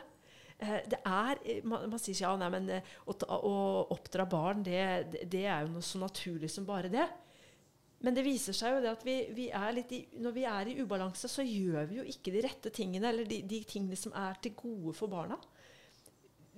Eh, 0.59 0.81
det 0.91 0.99
er, 1.07 1.39
eh, 1.47 1.63
man, 1.63 1.87
man, 1.91 2.01
sier 2.03 2.19
ja, 2.25 2.33
nei, 2.39 2.49
men 2.51 2.69
eh, 2.75 2.95
å, 3.07 3.15
å 3.15 3.55
oppdra 3.95 4.27
barn, 4.27 4.65
det, 4.67 4.81
det, 5.31 5.45
er 5.47 5.63
jo 5.63 5.77
noe 5.77 5.87
så 5.87 6.01
naturlig 6.03 6.51
som 6.51 6.67
bare 6.67 6.91
det. 6.91 7.07
Men 8.03 8.15
det 8.15 8.25
viser 8.27 8.55
seg 8.55 8.75
jo 8.75 8.83
det 8.83 8.91
at 8.91 9.05
vi, 9.07 9.17
vi 9.35 9.49
i, 9.51 10.01
når 10.23 10.35
vi 10.35 10.45
er 10.47 10.71
i 10.71 10.77
ubalanse, 10.83 11.31
så 11.31 11.47
gjør 11.47 11.87
vi 11.91 12.01
jo 12.01 12.07
ikke 12.11 12.35
de 12.35 12.43
rette 12.47 12.75
tingene, 12.75 13.11
eller 13.11 13.27
de, 13.27 13.41
de 13.47 13.63
tingene 13.67 13.99
som 13.99 14.15
er 14.19 14.39
til 14.43 14.55
gode 14.59 14.95
for 14.99 15.11
barna. 15.11 15.39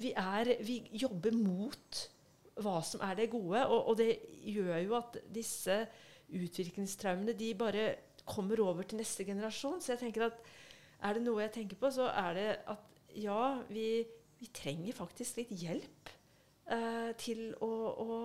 Vi, 0.00 0.14
er, 0.16 0.54
vi, 0.64 0.80
jobber 0.96 1.36
mot 1.36 2.04
hva 2.60 2.78
som 2.84 3.04
er 3.04 3.16
det 3.20 3.30
gode, 3.32 3.66
og, 3.68 3.92
og 3.92 4.00
det 4.00 4.14
gjør 4.48 4.78
jo 4.80 4.96
at 4.96 5.20
disse 5.32 5.82
utviklingstraumene 6.30 7.36
de 7.36 7.52
bare 7.58 7.88
kommer 8.28 8.60
over 8.64 8.86
til 8.88 9.00
neste 9.00 9.24
generasjon. 9.28 9.80
Så 9.80 9.94
jeg 9.94 10.06
tenker 10.06 10.28
at 10.28 10.40
er 11.04 11.16
det 11.16 11.24
noe 11.24 11.44
jeg 11.44 11.52
tenker 11.56 11.80
på, 11.80 11.88
så 11.92 12.08
er 12.12 12.36
det 12.36 12.48
at 12.68 12.88
ja, 13.18 13.62
vi, 13.68 14.04
vi 14.38 14.48
trenger 14.54 14.96
faktisk 14.96 15.40
litt 15.40 15.52
hjelp 15.62 16.10
eh, 16.70 17.10
til 17.20 17.50
å, 17.64 17.70
å, 17.70 18.18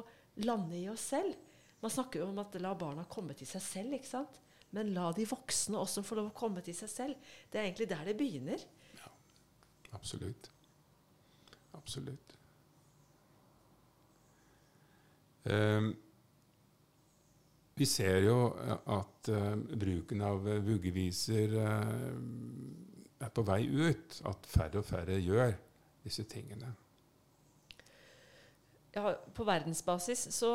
lande 0.45 0.77
i 0.77 0.87
oss 0.91 1.09
selv. 1.13 1.35
Man 1.81 1.93
snakker 1.93 2.21
jo 2.21 2.29
om 2.31 2.41
at 2.43 2.57
la 2.61 2.73
barna 2.77 3.05
komme 3.09 3.35
til 3.37 3.47
seg 3.49 3.63
selv, 3.63 3.97
ikke 3.97 4.13
sant? 4.15 4.41
men 4.75 4.91
la 4.91 5.07
de 5.15 5.23
voksne 5.29 5.79
også 5.79 6.03
få 6.03 6.17
lov 6.17 6.33
å 6.33 6.35
komme 6.35 6.59
til 6.65 6.75
seg 6.75 6.89
selv. 6.91 7.35
Det 7.47 7.61
er 7.61 7.69
egentlig 7.69 7.87
der 7.87 8.09
det 8.09 8.15
begynner. 8.19 8.63
Ja, 8.97 9.11
absolutt. 9.95 10.49
Absolutt. 11.77 12.35
Um, 15.45 15.93
vi 17.77 17.85
ser 17.87 18.23
jo 18.25 18.37
at 18.89 19.29
uh, 19.29 19.53
bruken 19.55 20.23
av 20.25 20.47
uh, 20.47 20.57
vuggeviser 20.65 21.55
uh, 21.59 22.15
er 23.25 23.33
på 23.35 23.45
vei 23.47 23.61
ut. 23.67 24.19
At 24.29 24.49
færre 24.49 24.81
og 24.81 24.87
færre 24.87 25.19
gjør 25.19 25.55
disse 26.05 26.25
tingene. 26.29 26.71
Ja, 28.95 29.11
på 29.35 29.43
verdensbasis 29.43 30.29
så, 30.31 30.51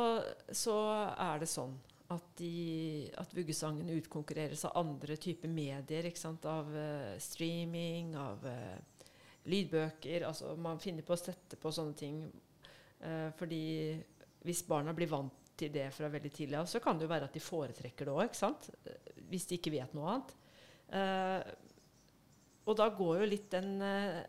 så 0.48 0.76
er 1.12 1.42
det 1.42 1.50
sånn 1.50 1.74
at, 2.10 2.30
de, 2.40 3.10
at 3.20 3.34
vuggesangen 3.36 3.90
utkonkurreres 3.98 4.64
av 4.70 4.78
andre 4.80 5.18
typer 5.20 5.52
medier. 5.52 6.08
Av 6.48 6.70
streaming, 7.20 8.14
av 8.16 8.46
lydbøker. 9.50 10.24
Altså 10.28 10.54
man 10.60 10.80
finner 10.82 11.06
på 11.06 11.14
å 11.16 11.20
sette 11.20 11.60
på 11.60 11.74
sånne 11.74 11.98
ting. 11.98 12.24
fordi 13.36 13.64
hvis 14.44 14.64
barna 14.68 14.92
blir 14.96 15.08
vant 15.08 15.52
til 15.60 15.72
det 15.72 15.90
fra 15.92 16.08
veldig 16.08 16.32
tidlig 16.32 16.58
av, 16.60 16.68
så 16.68 16.80
kan 16.80 16.98
det 16.98 17.06
jo 17.06 17.12
være 17.12 17.28
at 17.28 17.36
de 17.36 17.42
foretrekker 17.44 18.08
det 18.08 18.14
òg, 18.16 18.68
hvis 19.30 19.48
de 19.48 19.58
ikke 19.58 19.72
vet 19.74 19.96
noe 19.96 20.14
annet. 20.14 20.36
Uh, 20.90 21.40
og 22.70 22.78
da 22.78 22.88
går 22.94 23.20
jo 23.20 23.28
litt 23.28 23.50
den 23.52 23.80
eh, 23.82 24.20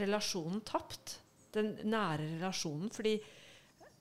relasjonen 0.00 0.62
tapt. 0.66 1.18
Den 1.52 1.74
nære 1.84 2.38
relasjonen. 2.38 2.90
fordi 2.90 3.18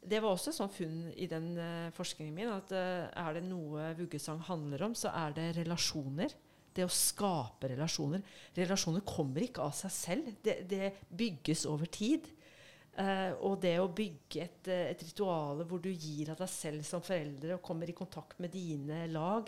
det 0.01 0.17
var 0.23 0.33
også 0.33 0.49
et 0.49 0.57
sånt 0.57 0.73
funn 0.73 1.11
i 1.13 1.27
den 1.29 1.51
eh, 1.61 1.91
forskningen 1.93 2.37
min 2.37 2.53
at 2.53 2.71
er 2.73 3.35
det 3.37 3.43
noe 3.45 3.91
vuggesang 3.99 4.39
handler 4.47 4.87
om, 4.87 4.95
så 4.97 5.11
er 5.13 5.35
det 5.35 5.51
relasjoner. 5.59 6.33
Det 6.71 6.85
å 6.87 6.93
skape 6.95 7.73
relasjoner. 7.73 8.23
Relasjoner 8.55 9.03
kommer 9.03 9.43
ikke 9.43 9.65
av 9.65 9.75
seg 9.75 9.91
selv. 9.91 10.29
Det, 10.41 10.61
det 10.71 10.93
bygges 11.11 11.65
over 11.67 11.91
tid. 11.91 12.29
Uh, 12.91 13.31
og 13.47 13.61
det 13.63 13.77
å 13.79 13.87
bygge 13.95 14.41
et, 14.43 14.67
eh, 14.67 14.89
et 14.91 15.03
ritual 15.07 15.61
hvor 15.63 15.79
du 15.79 15.87
gir 15.87 16.33
av 16.33 16.41
deg 16.41 16.49
selv 16.51 16.83
som 16.83 16.99
foreldre 16.99 17.55
og 17.55 17.63
kommer 17.63 17.87
i 17.87 17.95
kontakt 17.95 18.41
med 18.43 18.51
dine 18.51 19.05
lag 19.07 19.47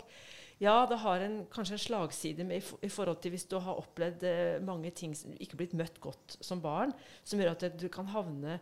Ja, 0.64 0.84
det 0.88 1.00
har 1.02 1.20
en, 1.20 1.40
kanskje 1.52 1.76
en 1.76 1.82
slagside 1.82 2.44
med, 2.48 2.64
i, 2.84 2.90
forhold 2.92 3.18
til 3.22 3.34
hvis 3.34 3.46
du 3.50 3.58
har 3.60 3.80
opplevd 3.80 4.24
uh, 4.24 4.62
mange 4.64 4.92
ting 4.96 5.12
som 5.18 5.34
ikke 5.36 5.58
blitt 5.60 5.74
møtt 5.76 5.98
godt 6.02 6.38
som 6.44 6.62
barn, 6.64 6.94
som 7.26 7.42
gjør 7.42 7.52
at 7.52 7.66
du 7.80 7.88
kan 7.92 8.08
havne 8.14 8.60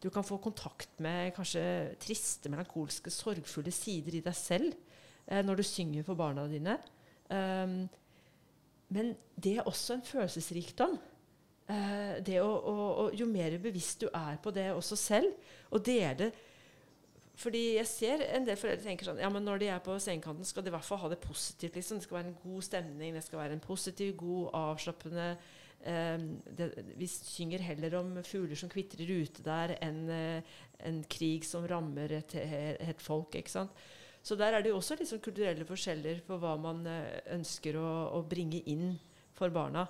Du 0.00 0.08
kan 0.08 0.24
få 0.24 0.38
kontakt 0.40 0.94
med 1.04 1.34
kanskje 1.36 1.62
triste, 2.00 2.48
melankolske, 2.48 3.10
sorgfulle 3.12 3.72
sider 3.74 4.14
i 4.16 4.22
deg 4.24 4.32
selv 4.32 4.72
eh, 5.26 5.42
når 5.44 5.60
du 5.60 5.62
synger 5.62 6.06
for 6.06 6.16
barna 6.16 6.46
dine. 6.48 6.78
Um, 7.28 7.82
men 8.88 9.12
det 9.36 9.58
er 9.58 9.68
også 9.68 9.98
en 9.98 10.06
følelsesrikdom. 10.08 10.96
Eh, 11.70 12.40
å, 12.40 12.48
å, 12.48 12.72
å, 13.02 13.04
jo 13.12 13.28
mer 13.28 13.58
bevisst 13.62 14.00
du 14.00 14.08
er 14.08 14.40
på 14.42 14.54
det 14.56 14.70
også 14.72 14.96
selv, 14.96 15.36
og 15.70 15.84
dele 15.84 16.30
fordi 17.40 17.62
jeg 17.78 17.88
ser 17.88 18.22
en 18.34 18.44
del 18.44 18.58
foreldre 18.60 18.84
tenker 18.84 19.08
sånn 19.08 19.22
ja, 19.22 19.30
men 19.32 19.46
når 19.46 19.62
de 19.62 19.70
er 19.72 19.80
på 19.84 19.94
sengekanten, 20.02 20.44
skal 20.44 20.64
de 20.64 20.72
i 20.72 20.74
hvert 20.74 20.84
fall 20.84 21.00
ha 21.00 21.08
det 21.12 21.22
positivt. 21.22 21.78
Liksom. 21.78 22.00
Det 22.00 22.06
skal 22.06 22.18
være 22.18 22.28
en 22.28 22.42
god 22.42 22.66
stemning, 22.66 23.16
det 23.16 23.24
skal 23.24 23.40
være 23.40 23.56
en 23.56 23.64
positiv, 23.64 24.12
god, 24.20 24.50
avslappende 24.58 25.28
eh, 25.88 26.26
det, 26.58 26.68
Vi 27.00 27.08
synger 27.08 27.64
heller 27.64 27.96
om 28.02 28.12
fugler 28.26 28.60
som 28.60 28.72
kvitrer 28.72 29.14
ute 29.22 29.46
der, 29.46 29.72
enn 29.80 30.02
eh, 30.12 30.52
en 30.84 31.00
krig 31.12 31.48
som 31.48 31.64
rammer 31.68 32.12
et, 32.20 32.36
et 32.36 33.02
folk. 33.04 33.40
ikke 33.40 33.52
sant? 33.56 33.88
Så 34.20 34.36
der 34.36 34.52
er 34.52 34.60
det 34.60 34.74
jo 34.74 34.76
også 34.76 34.98
liksom 35.00 35.24
kulturelle 35.24 35.64
forskjeller 35.64 36.20
på 36.26 36.36
hva 36.42 36.52
man 36.60 36.84
uh, 36.84 37.20
ønsker 37.32 37.78
å, 37.80 37.88
å, 38.18 38.24
bringe 38.28 38.60
inn 38.68 38.98
for 39.32 39.48
barna. 39.54 39.86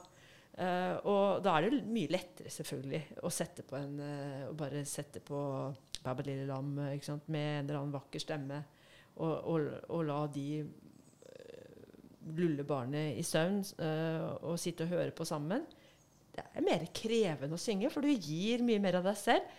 Eh, 0.55 0.95
og 1.11 1.43
da 1.43 1.57
er 1.57 1.67
det 1.67 1.83
mye 1.91 2.11
lettere 2.15 2.51
selvfølgelig 2.55 3.25
å 3.27 3.31
sette 3.33 3.65
på 3.67 3.79
en 3.79 3.95
Å 4.51 4.55
bare 4.59 4.85
sette 4.87 5.23
på 5.25 5.41
Babba 6.05 6.25
lille 6.25 6.47
lam 6.49 6.71
med 6.77 6.95
en 6.97 7.67
eller 7.67 7.81
annen 7.81 7.93
vakker 7.95 8.23
stemme, 8.23 8.63
og, 9.21 9.35
og, 9.53 9.67
og 9.93 10.07
la 10.09 10.21
de 10.33 10.47
uh, 10.63 12.31
lulle 12.39 12.65
barnet 12.65 13.19
i 13.21 13.25
søvn 13.27 13.61
og 14.47 14.57
sitte 14.61 14.87
og 14.87 14.95
høre 14.95 15.13
på 15.17 15.27
sammen. 15.29 15.67
Det 16.31 16.47
er 16.47 16.65
mer 16.65 16.87
krevende 16.95 17.59
å 17.59 17.61
synge, 17.61 17.91
for 17.93 18.07
du 18.07 18.11
gir 18.15 18.65
mye 18.65 18.81
mer 18.81 19.01
av 19.01 19.09
deg 19.11 19.19
selv. 19.19 19.57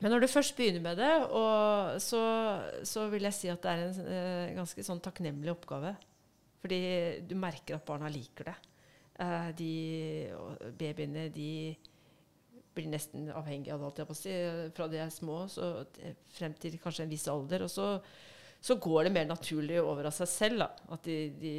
men 0.00 0.10
når 0.10 0.24
du 0.24 0.26
først 0.28 0.56
begynner 0.58 0.82
med 0.82 0.98
det, 0.98 1.12
så, 2.02 2.22
så, 2.82 3.06
vil 3.12 3.28
jeg 3.28 3.36
si 3.36 3.52
at 3.52 3.62
det 3.62 3.70
er 3.70 3.84
en 4.48 4.58
ganske 4.58 4.84
sånn 4.84 5.00
takknemlig 5.04 5.54
oppgave. 5.54 5.94
Fordi 6.60 6.80
du 7.24 7.36
merker 7.40 7.78
at 7.78 7.86
barna 7.88 8.10
liker 8.12 8.50
det. 8.50 8.58
Uh, 9.20 9.50
de 9.56 9.72
babyene 10.80 11.28
de 11.32 11.50
blir 12.74 12.90
nesten 12.92 13.28
avhengig 13.34 13.72
av 13.74 13.84
det, 13.96 14.06
si, 14.18 14.32
fra 14.76 14.88
de 14.90 15.00
er 15.02 15.12
små 15.12 15.42
frem 16.36 16.54
til 16.60 16.78
kanskje 16.82 17.06
en 17.06 17.12
viss 17.12 17.28
alder. 17.30 17.66
Og 17.66 17.72
så, 17.72 17.88
så, 18.60 18.76
går 18.80 19.06
det 19.06 19.14
mer 19.16 19.28
naturlig 19.30 19.80
over 19.82 20.10
av 20.10 20.16
seg 20.16 20.30
selv. 20.30 20.64
Da, 20.64 20.98
de, 21.06 21.18
de, 21.40 21.54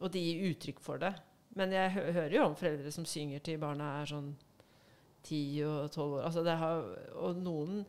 og 0.00 0.10
de 0.14 0.24
gir 0.24 0.50
uttrykk 0.50 0.82
for 0.84 1.02
det. 1.02 1.14
Men 1.58 1.74
jeg 1.74 1.94
hø 1.96 2.04
hører 2.14 2.36
jo 2.36 2.44
om 2.46 2.58
foreldre 2.58 2.92
som 2.94 3.08
synger 3.08 3.42
til 3.42 3.58
barna 3.62 3.96
er 4.00 4.10
sånn 4.10 4.34
ti 5.26 5.42
og 5.66 5.90
tolv 5.94 6.20
år. 6.20 6.28
Altså 6.28 6.44
har, 6.62 6.84
og 7.20 7.40
noen 7.42 7.82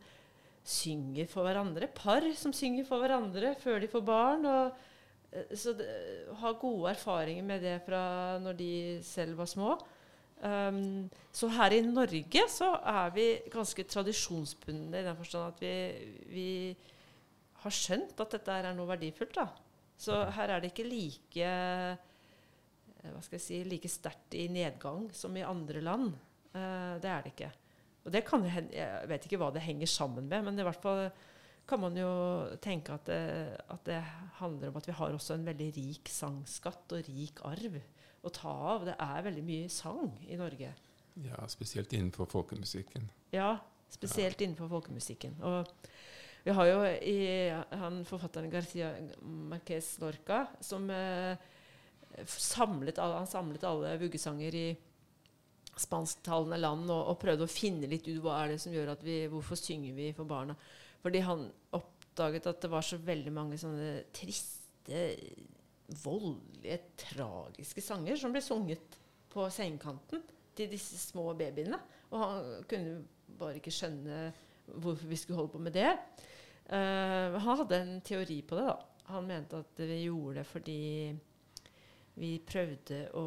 synger 0.62 1.28
for 1.30 1.46
hverandre. 1.46 1.90
Par 1.94 2.26
som 2.38 2.54
synger 2.54 2.86
for 2.86 3.02
hverandre 3.02 3.54
før 3.62 3.82
de 3.82 3.90
får 3.90 4.06
barn. 4.06 4.46
og 4.46 4.88
Eh, 5.32 5.56
så 5.56 5.72
det, 5.76 5.88
ha 6.40 6.52
gode 6.60 6.92
erfaringer 6.92 7.46
med 7.46 7.64
det 7.64 7.78
fra 7.86 8.38
når 8.42 8.58
de 8.58 8.72
selv 9.06 9.40
var 9.40 9.50
små. 9.50 9.76
Um, 10.42 11.06
så 11.30 11.46
her 11.54 11.76
i 11.76 11.82
Norge 11.86 12.46
så 12.50 12.72
er 12.82 13.12
vi 13.14 13.26
ganske 13.52 13.84
tradisjonsbundne 13.86 14.98
i 14.98 15.06
den 15.06 15.18
forstand 15.18 15.52
at 15.52 15.60
vi, 15.62 15.74
vi, 16.32 16.46
har 17.62 17.74
skjønt 17.76 18.18
at 18.18 18.32
dette 18.34 18.56
er 18.58 18.72
noe 18.74 18.88
verdifullt. 18.90 19.36
Da. 19.38 19.46
Så 19.94 20.16
her 20.34 20.50
er 20.50 20.62
det 20.62 20.72
ikke 20.72 20.88
like 20.88 21.46
eh, 21.46 22.08
hva 23.06 23.20
skal 23.22 23.38
jeg 23.38 23.44
si, 23.44 23.60
like 23.70 23.90
sterkt 23.90 24.34
i 24.34 24.48
nedgang 24.50 25.06
som 25.14 25.36
i 25.38 25.46
andre 25.46 25.84
land. 25.84 26.10
Uh, 26.50 26.98
det 26.98 27.10
er 27.10 27.22
det 27.22 27.36
ikke. 27.36 27.52
Og 28.02 28.10
det 28.10 28.24
kan, 28.26 28.42
jeg 28.50 29.06
vet 29.12 29.28
ikke 29.28 29.38
hva 29.38 29.52
det 29.54 29.62
henger 29.62 29.90
sammen 29.90 30.26
med, 30.26 30.42
men 30.48 30.58
i 30.58 30.66
hvert 30.66 30.82
fall 30.82 31.04
kan 31.70 31.80
man 31.80 31.94
jo 31.96 32.10
tenke 32.62 32.94
at 32.96 33.06
det, 33.06 33.22
at 33.70 33.86
det, 33.86 34.02
handler 34.42 34.72
om 34.72 34.78
at 34.80 34.88
vi 34.88 34.94
har 34.98 35.14
også 35.14 35.36
en 35.36 35.46
veldig 35.46 35.68
rik 35.76 36.10
sangskatt 36.10 36.96
og 36.96 37.06
rik 37.06 37.38
arv 37.46 37.78
å 38.22 38.32
ta 38.32 38.52
av. 38.74 38.86
Det 38.88 38.96
er 38.96 39.26
veldig 39.28 39.44
mye 39.46 39.68
sang 39.72 40.10
i 40.28 40.38
Norge. 40.40 40.72
Ja, 41.26 41.42
spesielt 41.52 41.92
innenfor 41.92 42.30
folkemusikken. 42.30 43.08
Ja, 43.34 43.56
spesielt 43.92 44.40
ja. 44.40 44.46
innenfor 44.46 44.70
folkemusikken. 44.72 45.36
Og 45.44 45.68
vi 46.42 46.54
har 46.56 46.68
jo 46.70 46.78
i, 46.86 47.18
han 47.78 48.00
forfatteren 48.08 48.50
Garcia 48.50 48.92
Marquez 49.22 49.94
Lorca 50.02 50.46
som 50.64 50.88
eh, 50.90 51.36
samlet, 52.26 52.98
han 52.98 53.28
samlet 53.30 53.66
alle 53.68 53.94
vuggesanger 54.00 54.56
i 54.58 54.66
spansktalende 55.78 56.58
land 56.58 56.90
og, 56.90 57.12
og, 57.12 57.20
prøvde 57.20 57.46
å 57.46 57.50
finne 57.50 57.88
litt 57.88 58.08
ut 58.08 58.20
hva 58.24 58.42
er 58.42 58.52
det 58.52 58.58
som 58.64 58.74
gjør 58.74 58.92
at 58.96 59.04
vi, 59.06 59.22
hvorfor 59.32 59.58
synger 59.58 59.94
vi 59.96 60.10
for 60.16 60.28
barna. 60.28 60.56
Fordi 61.02 61.22
han 61.24 61.46
oppdaget 61.78 62.50
at 62.50 62.60
det 62.64 62.72
var 62.72 62.84
så 62.86 62.98
veldig 63.00 63.32
mange 63.34 63.58
sånne 63.60 63.94
triste, 64.14 65.06
voldelige, 66.02 66.78
tragiske 67.00 67.84
sanger 67.84 68.18
som 68.20 68.34
ble 68.34 68.42
sunget 68.44 68.98
på 69.32 69.46
sengekanten 69.52 70.22
til 70.56 70.70
disse 70.72 70.98
små 71.00 71.32
babyene. 71.38 71.78
Og 72.12 72.22
han 72.22 72.68
kunne 72.68 72.96
bare 73.38 73.58
ikke 73.58 73.74
skjønne 73.74 74.24
hvorfor 74.72 75.08
vi 75.10 75.18
skulle 75.18 75.40
holde 75.40 75.54
på 75.54 75.62
med 75.62 75.76
det. 75.76 75.90
Uh, 76.68 77.36
han 77.42 77.60
hadde 77.62 77.80
en 77.82 78.00
teori 78.04 78.40
på 78.46 78.58
det. 78.58 78.66
da. 78.68 78.78
Han 79.12 79.28
mente 79.28 79.60
at 79.60 79.82
vi 79.82 80.04
gjorde 80.04 80.40
det 80.40 80.48
fordi 80.48 80.80
vi 82.22 82.32
prøvde 82.44 83.06
å 83.18 83.26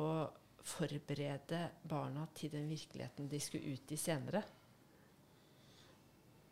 forberede 0.65 1.61
barna 1.85 2.25
til 2.37 2.53
den 2.53 2.69
virkeligheten 2.69 3.27
de 3.29 3.41
skulle 3.41 3.75
ut 3.75 3.91
i 3.93 3.99
senere. 3.99 4.41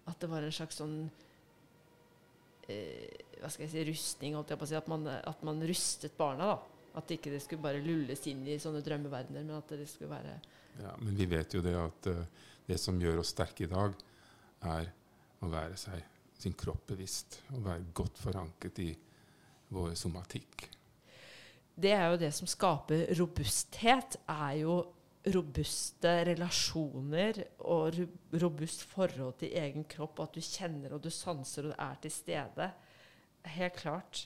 At 0.10 0.20
det 0.20 0.30
var 0.30 0.46
en 0.46 0.54
slags 0.54 0.82
sånn 0.82 0.98
hva 2.68 3.50
skal 3.52 3.66
jeg 3.66 3.74
si, 3.74 3.84
rustning, 3.90 4.38
holdt 4.38 4.54
jeg 4.54 4.60
på 4.62 4.68
å 4.68 4.72
si. 4.72 4.78
At 4.80 4.90
man, 4.92 5.08
at 5.10 5.44
man 5.46 5.62
rustet 5.68 6.16
barna. 6.18 6.54
da. 6.54 6.88
At 7.00 7.12
ikke 7.12 7.34
det 7.34 7.42
skulle 7.44 7.64
bare 7.64 7.82
lulles 7.84 8.22
inn 8.30 8.46
i 8.48 8.60
sånne 8.62 8.84
drømmeverdener, 8.86 9.46
men 9.46 9.58
at 9.58 9.74
det 9.74 9.88
skulle 9.90 10.14
være 10.14 10.38
Ja, 10.80 10.94
Men 11.02 11.18
vi 11.18 11.26
vet 11.30 11.54
jo 11.54 11.62
det 11.66 11.74
at 11.78 12.10
uh, 12.10 12.24
det 12.66 12.80
som 12.82 13.00
gjør 13.02 13.22
oss 13.22 13.34
sterke 13.34 13.66
i 13.66 13.72
dag, 13.72 13.96
er 14.64 14.92
å 15.44 15.50
være 15.52 15.78
seg 15.78 16.06
sin 16.40 16.56
kropp 16.58 16.88
bevisst. 16.94 17.42
Å 17.54 17.60
være 17.66 17.92
godt 17.96 18.22
forankret 18.22 18.80
i 18.84 18.92
vår 19.74 19.94
somatikk. 19.98 20.70
det 21.76 21.92
er 21.92 22.12
jo 22.12 22.20
det 22.22 22.32
som 22.38 22.48
skaper 22.48 23.08
robusthet, 23.18 24.20
er 24.30 24.54
jo 24.62 24.76
robuste 25.32 26.12
relasjoner 26.28 27.40
og 27.64 27.96
robust 28.42 28.84
forhold 28.92 29.38
til 29.40 29.54
egen 29.60 29.86
kropp. 29.90 30.20
og 30.20 30.30
At 30.30 30.40
du 30.40 30.42
kjenner 30.44 30.96
og 30.96 31.04
du 31.04 31.12
sanser 31.14 31.68
og 31.68 31.74
du 31.74 31.78
er 31.80 32.02
til 32.04 32.12
stede. 32.12 32.70
Helt 33.56 33.78
klart. 33.80 34.26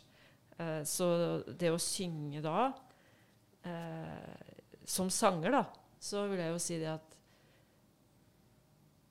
Eh, 0.57 0.81
så 0.85 1.09
det 1.47 1.69
å 1.73 1.81
synge 1.81 2.41
da 2.41 2.71
eh, 3.61 4.55
Som 4.87 5.11
sanger, 5.13 5.53
da, 5.53 5.63
så 5.99 6.23
vil 6.31 6.41
jeg 6.41 6.53
jo 6.53 6.63
si 6.63 6.79
det 6.81 6.89
at 6.95 7.13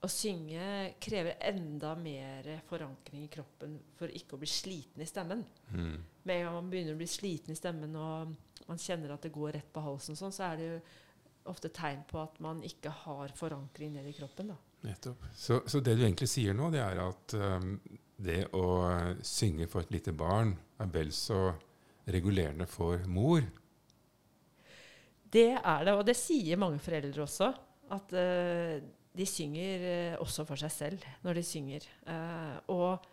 å 0.07 0.09
synge 0.11 0.95
krever 1.03 1.39
enda 1.49 1.95
mer 1.99 2.47
forankring 2.69 3.25
i 3.27 3.31
kroppen 3.33 3.75
for 3.99 4.13
ikke 4.13 4.37
å 4.37 4.41
bli 4.41 4.49
sliten 4.51 5.03
i 5.03 5.09
stemmen. 5.09 5.43
Mm. 5.73 5.97
Med 6.23 6.37
en 6.37 6.45
gang 6.47 6.57
man 6.59 6.69
begynner 6.71 6.95
å 6.95 7.01
bli 7.01 7.09
sliten 7.11 7.55
i 7.55 7.59
stemmen 7.59 7.97
og 7.99 8.35
man 8.67 8.81
kjenner 8.83 9.15
at 9.15 9.27
det 9.27 9.35
går 9.35 9.57
rett 9.57 9.73
på 9.73 9.83
halsen, 9.83 10.19
sånn, 10.19 10.35
så 10.35 10.47
er 10.49 10.61
det 10.61 10.69
jo 10.69 10.79
ofte 11.51 11.71
tegn 11.75 12.03
på 12.09 12.21
at 12.23 12.41
man 12.45 12.63
ikke 12.67 12.93
har 13.05 13.35
forankring 13.37 13.95
ned 13.97 14.09
i 14.11 14.15
kroppen. 14.17 14.53
Da. 14.53 14.57
Nettopp. 14.87 15.29
Så, 15.35 15.61
så, 15.67 15.81
det 15.81 15.97
du 15.97 16.05
egentlig 16.05 16.29
sier 16.31 16.57
nå, 16.57 16.71
det 16.75 16.83
er 16.85 17.01
at 17.03 17.37
um, 17.39 17.77
det 18.17 18.43
å 18.57 18.67
synge 19.25 19.69
for 19.71 19.85
et 19.85 19.95
lite 19.95 20.15
barn 20.17 20.55
er 20.81 20.91
vel 20.93 21.13
så 21.15 21.51
regulerende 22.13 22.69
for 22.71 23.03
mor? 23.11 23.45
Det 25.27 25.51
er 25.59 25.87
det, 25.87 25.97
og 25.97 26.05
det 26.07 26.17
sier 26.19 26.61
mange 26.61 26.79
foreldre 26.83 27.25
også. 27.27 27.51
At 27.97 28.15
uh, 28.15 28.79
de 29.17 29.27
synger 29.29 29.85
uh, 29.87 30.23
også 30.25 30.47
for 30.49 30.61
seg 30.61 30.73
selv 30.75 31.07
når 31.27 31.41
de 31.41 31.45
synger. 31.47 31.87
Uh, 32.07 32.57
og 32.73 33.13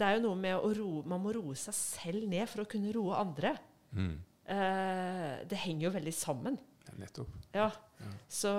det 0.00 0.06
er 0.06 0.16
jo 0.16 0.24
noe 0.24 0.38
med 0.40 0.56
å 0.56 0.70
roe 0.72 1.04
Man 1.04 1.20
må 1.20 1.34
roe 1.36 1.52
seg 1.60 1.76
selv 1.76 2.24
ned 2.28 2.48
for 2.48 2.64
å 2.64 2.70
kunne 2.70 2.92
roe 2.96 3.18
andre. 3.20 3.52
Mm. 3.92 4.16
Det 4.50 5.58
henger 5.62 5.84
jo 5.84 5.90
veldig 5.94 6.12
sammen. 6.14 6.56
Ja, 6.88 6.94
nettopp. 6.98 7.34
Ja. 7.54 7.68
ja. 8.00 8.08
Så 8.26 8.50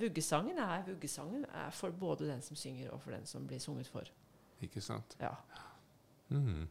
vuggesangen 0.00 0.58
er, 0.58 0.82
vuggesangen 0.86 1.44
er 1.44 1.70
for 1.76 1.90
både 1.96 2.28
den 2.28 2.42
som 2.44 2.56
synger, 2.56 2.90
og 2.90 3.00
for 3.02 3.14
den 3.16 3.26
som 3.26 3.46
blir 3.48 3.58
sunget 3.62 3.88
for. 3.88 4.10
Ikke 4.60 4.80
sant? 4.84 5.16
Ja. 5.20 5.32
Mm. 6.28 6.68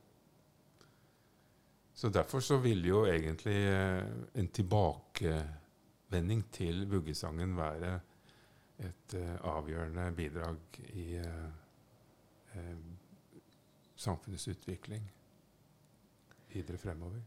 Så 1.93 2.09
derfor 2.09 2.39
så 2.39 2.57
vil 2.57 2.85
jo 2.85 3.05
egentlig 3.05 3.57
eh, 3.67 4.05
en 4.39 4.47
tilbakevending 4.47 6.45
til 6.51 6.85
vuggesangen 6.91 7.57
være 7.57 7.99
et 8.79 9.15
uh, 9.19 9.35
avgjørende 9.57 10.05
bidrag 10.15 10.77
i 10.95 11.17
uh, 11.19 11.49
uh, 12.55 12.77
samfunnets 13.99 14.47
utvikling 14.47 15.03
videre 16.53 16.79
fremover. 16.81 17.21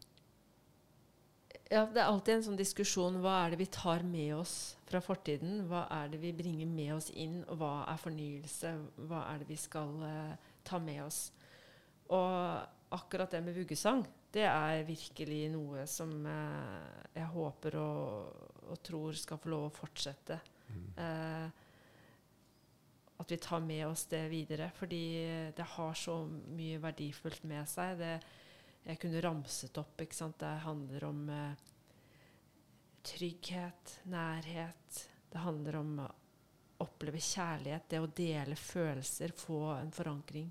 Ja, 1.73 1.87
Det 1.87 2.03
er 2.03 2.09
alltid 2.11 2.35
en 2.35 2.45
sånn 2.51 2.59
diskusjon 2.61 3.21
hva 3.25 3.39
er 3.45 3.53
det 3.53 3.63
vi 3.63 3.71
tar 3.73 4.03
med 4.05 4.35
oss 4.37 4.77
fra 4.91 5.01
fortiden? 5.01 5.63
Hva 5.71 5.87
er 6.03 6.11
det 6.13 6.21
vi 6.21 6.35
bringer 6.37 6.69
med 6.69 6.95
oss 6.99 7.09
inn, 7.17 7.41
og 7.49 7.63
hva 7.63 7.73
er 7.89 8.03
fornyelse? 8.03 8.75
Hva 9.09 9.23
er 9.31 9.41
det 9.41 9.49
vi 9.49 9.57
skal 9.57 9.95
ta 10.69 10.81
med 10.83 11.01
oss? 11.07 11.31
Og 12.13 12.93
akkurat 12.93 13.33
det 13.33 13.41
med 13.47 13.57
vuggesang 13.57 14.05
det 14.33 14.47
er 14.49 14.87
virkelig 14.89 15.43
noe 15.53 15.85
som 15.91 16.13
uh, 16.25 17.05
jeg 17.13 17.29
håper 17.35 17.77
og, 17.81 18.47
og, 18.71 18.79
tror 18.85 19.19
skal 19.19 19.41
få 19.41 19.53
lov 19.53 19.67
å 19.69 19.75
fortsette. 19.77 20.39
Mm. 20.73 20.87
Uh, 20.97 21.49
at 23.23 23.35
vi 23.35 23.39
tar 23.39 23.61
med 23.63 23.85
oss 23.87 24.07
det 24.11 24.25
videre. 24.33 24.71
Fordi 24.75 25.03
det 25.55 25.67
har 25.77 25.93
så 25.99 26.17
mye 26.27 26.81
verdifullt 26.83 27.45
med 27.47 27.69
seg. 27.71 28.01
Det, 28.01 28.15
jeg 28.83 28.99
kunne 29.03 29.23
ramset 29.23 29.79
opp. 29.79 30.01
ikke 30.03 30.17
sant? 30.17 30.41
Det 30.43 30.65
handler 30.65 31.05
om 31.07 31.23
eh, 31.31 31.63
trygghet, 33.07 33.99
nærhet. 34.11 35.05
Det 35.33 35.43
handler 35.43 35.79
om 35.79 35.95
å 36.03 36.11
oppleve 36.83 37.21
kjærlighet, 37.23 37.89
det 37.89 38.01
å 38.03 38.11
dele 38.11 38.59
følelser, 38.59 39.35
få 39.39 39.61
en 39.77 39.93
forankring 39.95 40.51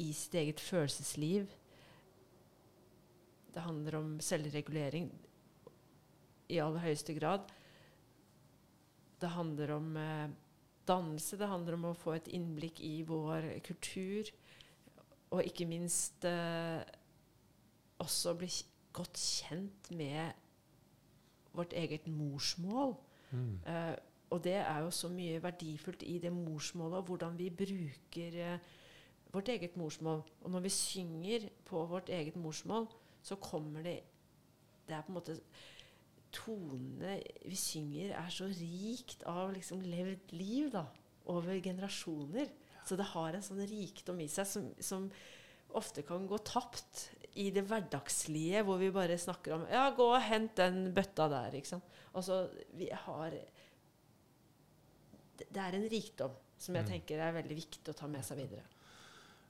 i 0.00 0.08
sitt 0.16 0.38
eget 0.40 0.60
følelsesliv. 0.62 1.50
Det 3.52 3.64
handler 3.64 3.98
om 3.98 4.12
selvregulering 4.24 5.10
i 6.48 6.60
aller 6.62 6.84
høyeste 6.86 7.16
grad. 7.16 7.48
Det 9.18 9.34
handler 9.34 9.74
om 9.74 9.96
eh, 10.00 10.28
dannelse. 10.88 11.36
Det 11.36 11.50
handler 11.50 11.76
om 11.76 11.88
å 11.90 11.96
få 11.98 12.14
et 12.16 12.30
innblikk 12.32 12.80
i 12.86 13.02
vår 13.08 13.50
kultur. 13.66 14.30
Og 15.34 15.42
ikke 15.44 15.66
minst 15.68 16.24
eh, 16.24 16.80
også 17.98 18.34
bli 18.38 18.50
godt 18.92 19.18
kjent 19.18 19.90
med 19.90 20.32
vårt 21.54 21.72
eget 21.72 22.06
morsmål. 22.06 22.94
Mm. 23.30 23.58
Uh, 23.66 23.94
og 24.30 24.44
det 24.44 24.58
er 24.60 24.78
jo 24.84 24.90
så 24.92 25.08
mye 25.08 25.40
verdifullt 25.42 26.02
i 26.04 26.18
det 26.22 26.32
morsmålet, 26.32 26.98
og 26.98 27.08
hvordan 27.10 27.38
vi 27.38 27.48
bruker 27.50 28.36
uh, 28.54 28.58
vårt 29.32 29.48
eget 29.48 29.76
morsmål. 29.76 30.22
Og 30.40 30.50
når 30.50 30.60
vi 30.60 30.68
synger 30.68 31.48
på 31.64 31.84
vårt 31.86 32.08
eget 32.08 32.36
morsmål, 32.36 32.86
så 33.22 33.36
kommer 33.36 33.82
det 33.82 34.00
Det 34.88 34.96
er 34.96 35.00
på 35.00 35.12
en 35.12 35.14
måte 35.14 35.40
Tonene 36.32 37.22
vi 37.44 37.56
synger, 37.56 38.12
er 38.12 38.28
så 38.28 38.44
rikt 38.44 39.22
av 39.26 39.52
liksom 39.52 39.80
levd 39.80 40.32
liv 40.32 40.70
da, 40.72 40.84
over 41.24 41.60
generasjoner. 41.60 42.50
Så 42.84 42.96
det 42.96 43.06
har 43.12 43.36
en 43.36 43.44
sånn 43.44 43.64
rikdom 43.68 44.20
i 44.20 44.28
seg 44.28 44.48
som, 44.48 44.66
som 44.80 45.08
ofte 45.76 46.04
kan 46.06 46.26
gå 46.28 46.38
tapt 46.46 47.08
i 47.38 47.50
det 47.54 47.62
hverdagslige, 47.68 48.62
hvor 48.66 48.80
vi 48.80 48.90
bare 48.94 49.18
snakker 49.20 49.54
om 49.58 49.66
Ja, 49.70 49.88
gå 49.94 50.06
og 50.10 50.22
hent 50.24 50.56
den 50.58 50.92
bøtta 50.94 51.28
der. 51.30 51.54
ikke 51.54 51.74
sant? 51.74 51.84
Altså, 52.14 52.48
vi 52.74 52.88
har 52.90 53.36
Det 55.38 55.60
er 55.62 55.76
en 55.76 55.88
rikdom 55.88 56.32
som 56.58 56.74
jeg 56.74 56.84
mm. 56.84 56.90
tenker 56.90 57.20
er 57.22 57.36
veldig 57.36 57.54
viktig 57.54 57.92
å 57.92 57.94
ta 57.94 58.08
med 58.10 58.24
seg 58.26 58.40
videre. 58.40 58.64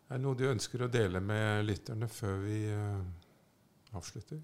Er 0.09 0.19
det 0.19 0.25
noe 0.25 0.37
du 0.37 0.45
ønsker 0.49 0.83
å 0.85 0.91
dele 0.93 1.21
med 1.21 1.65
lytterne 1.65 2.09
før 2.09 2.37
vi 2.45 2.59
uh 2.73 3.01
avslutter. 3.97 4.41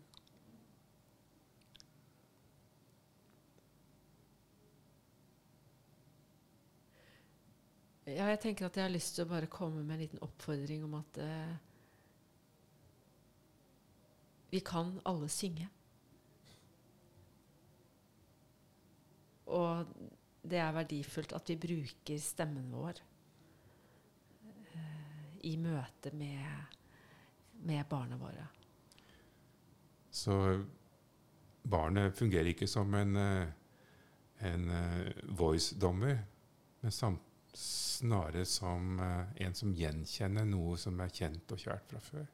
Ja, 8.05 8.27
jeg 8.29 8.41
tenker 8.43 8.67
at 8.69 8.77
jeg 8.77 8.85
har 8.85 8.93
lyst 8.93 9.15
til 9.17 9.25
å 9.25 9.31
bare 9.31 9.49
komme 9.49 9.81
med 9.81 9.97
en 9.97 10.03
liten 10.03 10.21
oppfordring 10.25 10.83
om 10.85 10.99
at 10.99 11.21
eh, 11.25 11.55
vi 14.53 14.61
kan 14.61 14.93
alle 15.09 15.31
synge. 15.33 15.71
Og 19.57 19.89
det 20.45 20.61
er 20.61 20.77
verdifullt 20.77 21.33
at 21.33 21.49
vi 21.49 21.57
bruker 21.65 22.21
stemmen 22.21 22.69
vår 22.77 23.01
eh, 24.77 25.35
i 25.49 25.57
møte 25.57 26.13
med, 26.13 26.79
med 27.65 27.89
barna 27.89 28.21
våre. 28.21 28.47
Så 30.15 30.37
barnet 31.65 32.15
fungerer 32.21 32.53
ikke 32.53 32.69
som 32.69 32.93
en, 33.01 33.17
eh, 33.17 33.49
en 34.45 34.71
eh, 34.71 35.15
voice-dommer, 35.41 36.21
men 36.85 36.93
snarere 37.55 38.45
som 38.49 38.99
eh, 39.01 39.45
en 39.47 39.55
som 39.55 39.75
gjenkjenner 39.75 40.47
noe 40.49 40.79
som 40.81 40.99
er 41.01 41.13
kjent 41.15 41.55
og 41.55 41.61
kjært 41.61 41.93
fra 41.93 42.03
før. 42.03 42.27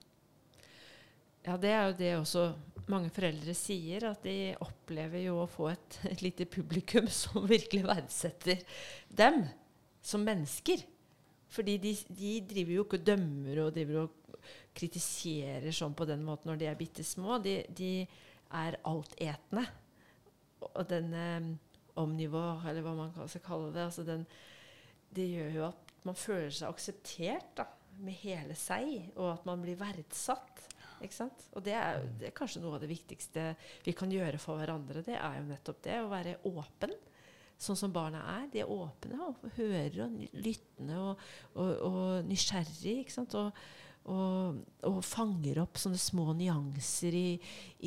Ja, 1.41 1.57
det 1.57 1.71
er 1.73 1.87
jo 1.89 1.97
det 1.97 2.11
også 2.19 2.45
mange 2.91 3.09
foreldre 3.15 3.55
sier, 3.57 4.11
at 4.11 4.25
de 4.27 4.53
opplever 4.61 5.23
jo 5.25 5.39
å 5.41 5.49
få 5.49 5.71
et, 5.73 6.01
et 6.11 6.25
lite 6.27 6.47
publikum 6.51 7.09
som 7.13 7.49
virkelig 7.49 7.87
verdsetter 7.89 8.65
dem 9.09 9.45
som 10.05 10.25
mennesker. 10.27 10.85
Fordi 11.51 11.77
de, 11.83 11.95
de 12.15 12.35
driver 12.47 12.77
jo 12.77 12.85
ikke 12.87 13.01
og 13.01 13.07
dømmer 13.09 13.63
og 13.65 13.73
driver 13.75 14.05
og 14.05 14.19
kritiserer 14.77 15.73
sånn 15.75 15.97
på 15.99 16.07
den 16.09 16.23
måten 16.25 16.53
når 16.53 16.61
de 16.61 16.69
er 16.71 16.79
bitte 16.79 17.05
små. 17.07 17.41
De, 17.43 17.61
de 17.77 18.05
er 18.61 18.79
altetende. 18.87 19.65
Og 20.71 20.85
den 20.91 21.13
eh, 21.17 21.51
omnivå, 22.01 22.45
eller 22.69 22.85
hva 22.85 22.95
man 22.97 23.13
skal 23.29 23.45
kalle 23.45 23.73
det, 23.75 23.89
altså 23.89 24.05
den, 24.07 24.27
det 25.15 25.27
gjør 25.27 25.55
jo 25.57 25.69
at 25.69 25.95
man 26.07 26.17
føler 26.17 26.53
seg 26.55 26.71
akseptert 26.71 27.53
da, 27.59 27.67
med 28.01 28.17
hele 28.23 28.57
seg, 28.57 29.11
og 29.19 29.35
at 29.35 29.47
man 29.49 29.63
blir 29.63 29.79
verdsatt. 29.81 30.67
Og 31.01 31.63
det 31.65 31.73
er, 31.73 32.03
det 32.21 32.29
er, 32.29 32.37
kanskje 32.37 32.61
noe 32.61 32.77
av 32.77 32.83
det 32.83 32.91
viktigste 32.91 33.55
vi 33.87 33.95
kan 33.97 34.11
gjøre 34.13 34.41
for 34.41 34.61
hverandre. 34.61 35.01
Det 35.05 35.17
er 35.17 35.39
jo 35.39 35.47
nettopp 35.49 35.79
det, 35.87 35.97
å 36.03 36.11
være 36.11 36.37
åpen. 36.51 36.93
Sånn 37.61 37.77
som 37.77 37.93
barna 37.93 38.21
er. 38.39 38.49
De 38.53 38.61
er 38.63 38.73
åpne 38.73 39.21
og 39.25 39.47
hører 39.57 40.03
og 40.05 40.19
lyttende 40.41 41.01
og, 41.01 41.25
og, 41.55 41.71
og 41.89 42.29
nysgjerrig. 42.29 42.99
Og, 43.21 43.63
og, 44.13 44.61
og, 44.89 45.01
fanger 45.05 45.63
opp 45.65 45.81
sånne 45.81 46.01
små 46.01 46.35
nyanser 46.37 47.17
i, 47.17 47.29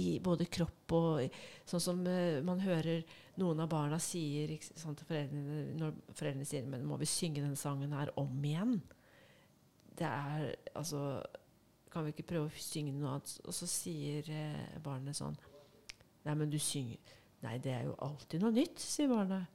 i 0.02 0.08
både 0.24 0.50
kropp 0.50 0.98
og 0.98 1.42
Sånn 1.70 1.82
som 1.82 2.02
uh, 2.06 2.42
man 2.46 2.62
hører 2.62 3.06
noen 3.42 3.64
av 3.64 3.70
barna 3.72 3.98
sier 4.02 4.52
sånn 4.62 4.98
til 4.98 5.08
foreldrene 5.10 5.64
når 5.80 5.96
foreldrene 6.14 6.46
sier 6.46 6.68
men 6.70 6.86
må 6.86 7.00
vi 7.02 7.10
synge 7.10 7.42
denne 7.42 7.58
sangen 7.58 7.96
her 7.96 8.12
om 8.22 8.44
igjen. 8.46 8.82
det 9.98 10.10
er 10.10 10.54
Altså 10.76 11.24
Kan 11.94 12.06
vi 12.06 12.14
ikke 12.14 12.30
prøve 12.30 12.50
å 12.50 12.62
synge 12.62 12.94
noe 12.94 13.16
annet? 13.16 13.34
Og 13.46 13.54
så 13.54 13.70
sier 13.70 14.30
eh, 14.30 14.78
barnet 14.84 15.18
sånn 15.18 15.38
Nei, 16.26 16.36
men 16.36 16.50
du 16.50 16.60
synger 16.62 16.98
Nei, 17.44 17.58
det 17.60 17.74
er 17.74 17.84
jo 17.90 17.98
alltid 18.00 18.40
noe 18.40 18.56
nytt, 18.56 18.80
sier 18.80 19.10
barnet. 19.12 19.50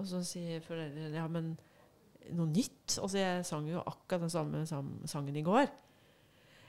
Og 0.00 0.06
så 0.08 0.22
sier 0.24 0.62
foreldrene 0.64 1.18
Ja, 1.18 1.26
men 1.28 1.52
noe 2.36 2.48
nytt? 2.48 2.96
Altså, 2.96 3.18
jeg 3.18 3.44
sang 3.48 3.68
jo 3.68 3.82
akkurat 3.82 4.24
den 4.24 4.66
samme 4.66 5.08
sangen 5.10 5.36
i 5.36 5.44
går. 5.44 5.68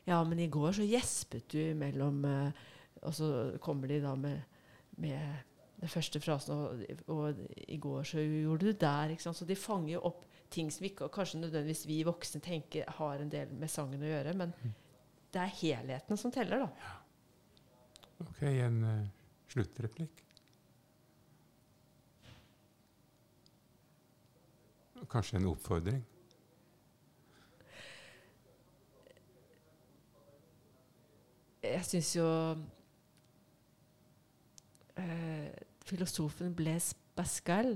Ja, 0.10 0.18
men 0.26 0.42
i 0.42 0.50
går 0.52 0.74
så 0.76 0.88
gjespet 0.88 1.48
du 1.54 1.76
mellom 1.78 2.26
eh, 2.26 2.68
Og 3.06 3.16
så 3.16 3.32
kommer 3.62 3.88
de 3.88 4.02
da 4.04 4.16
med, 4.18 4.42
med 4.98 5.51
den 5.82 5.90
første 5.90 6.22
frasen, 6.22 6.54
og, 6.54 6.82
og, 7.10 7.40
i 7.68 7.78
går 7.82 8.04
så 8.06 8.22
gjorde 8.22 8.66
du 8.70 8.78
der. 8.86 9.14
ikke 9.14 9.24
sant? 9.24 9.38
Så 9.38 9.48
de 9.50 9.58
fanger 9.58 9.96
jo 9.96 10.04
opp 10.12 10.26
ting 10.52 10.70
som 10.74 10.86
ikke, 10.86 11.10
kanskje 11.14 11.40
nødvendigvis 11.42 11.88
vi 11.88 12.02
voksne 12.06 12.42
tenker 12.44 12.90
har 13.00 13.24
en 13.24 13.32
del 13.32 13.54
med 13.58 13.72
sangen 13.72 14.04
å 14.04 14.10
gjøre, 14.10 14.36
men 14.38 14.54
mm. 14.54 14.74
det 15.34 15.42
er 15.42 15.56
helheten 15.62 16.20
som 16.20 16.34
teller, 16.34 16.66
da. 16.66 16.70
Ja. 16.84 16.98
Ok, 18.22 18.44
en 18.44 18.84
uh, 18.86 19.08
sluttreplikk. 19.50 20.22
Kanskje 25.10 25.40
en 25.40 25.50
oppfordring? 25.50 26.04
Jeg 31.64 31.86
syns 31.86 32.12
jo 32.16 32.28
eh, 34.98 35.50
filosofen 35.92 36.56
Blaise 36.56 36.96
Pascal 37.16 37.76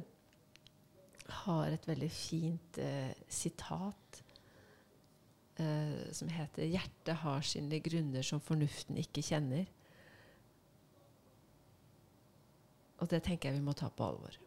har 1.43 1.73
et 1.73 1.87
veldig 1.87 2.09
fint 2.13 2.79
eh, 2.81 3.11
sitat 3.27 4.21
eh, 5.59 6.13
som 6.15 6.29
heter 6.29 6.69
'Hjertet 6.69 7.21
har 7.23 7.41
sine 7.41 7.79
grunner 7.79 8.21
som 8.21 8.39
fornuften 8.39 8.97
ikke 9.01 9.25
kjenner'. 9.25 9.67
Og 12.97 13.11
det 13.11 13.23
tenker 13.23 13.49
jeg 13.49 13.59
vi 13.59 13.65
må 13.65 13.73
ta 13.73 13.89
på 13.89 14.07
alvor. 14.07 14.39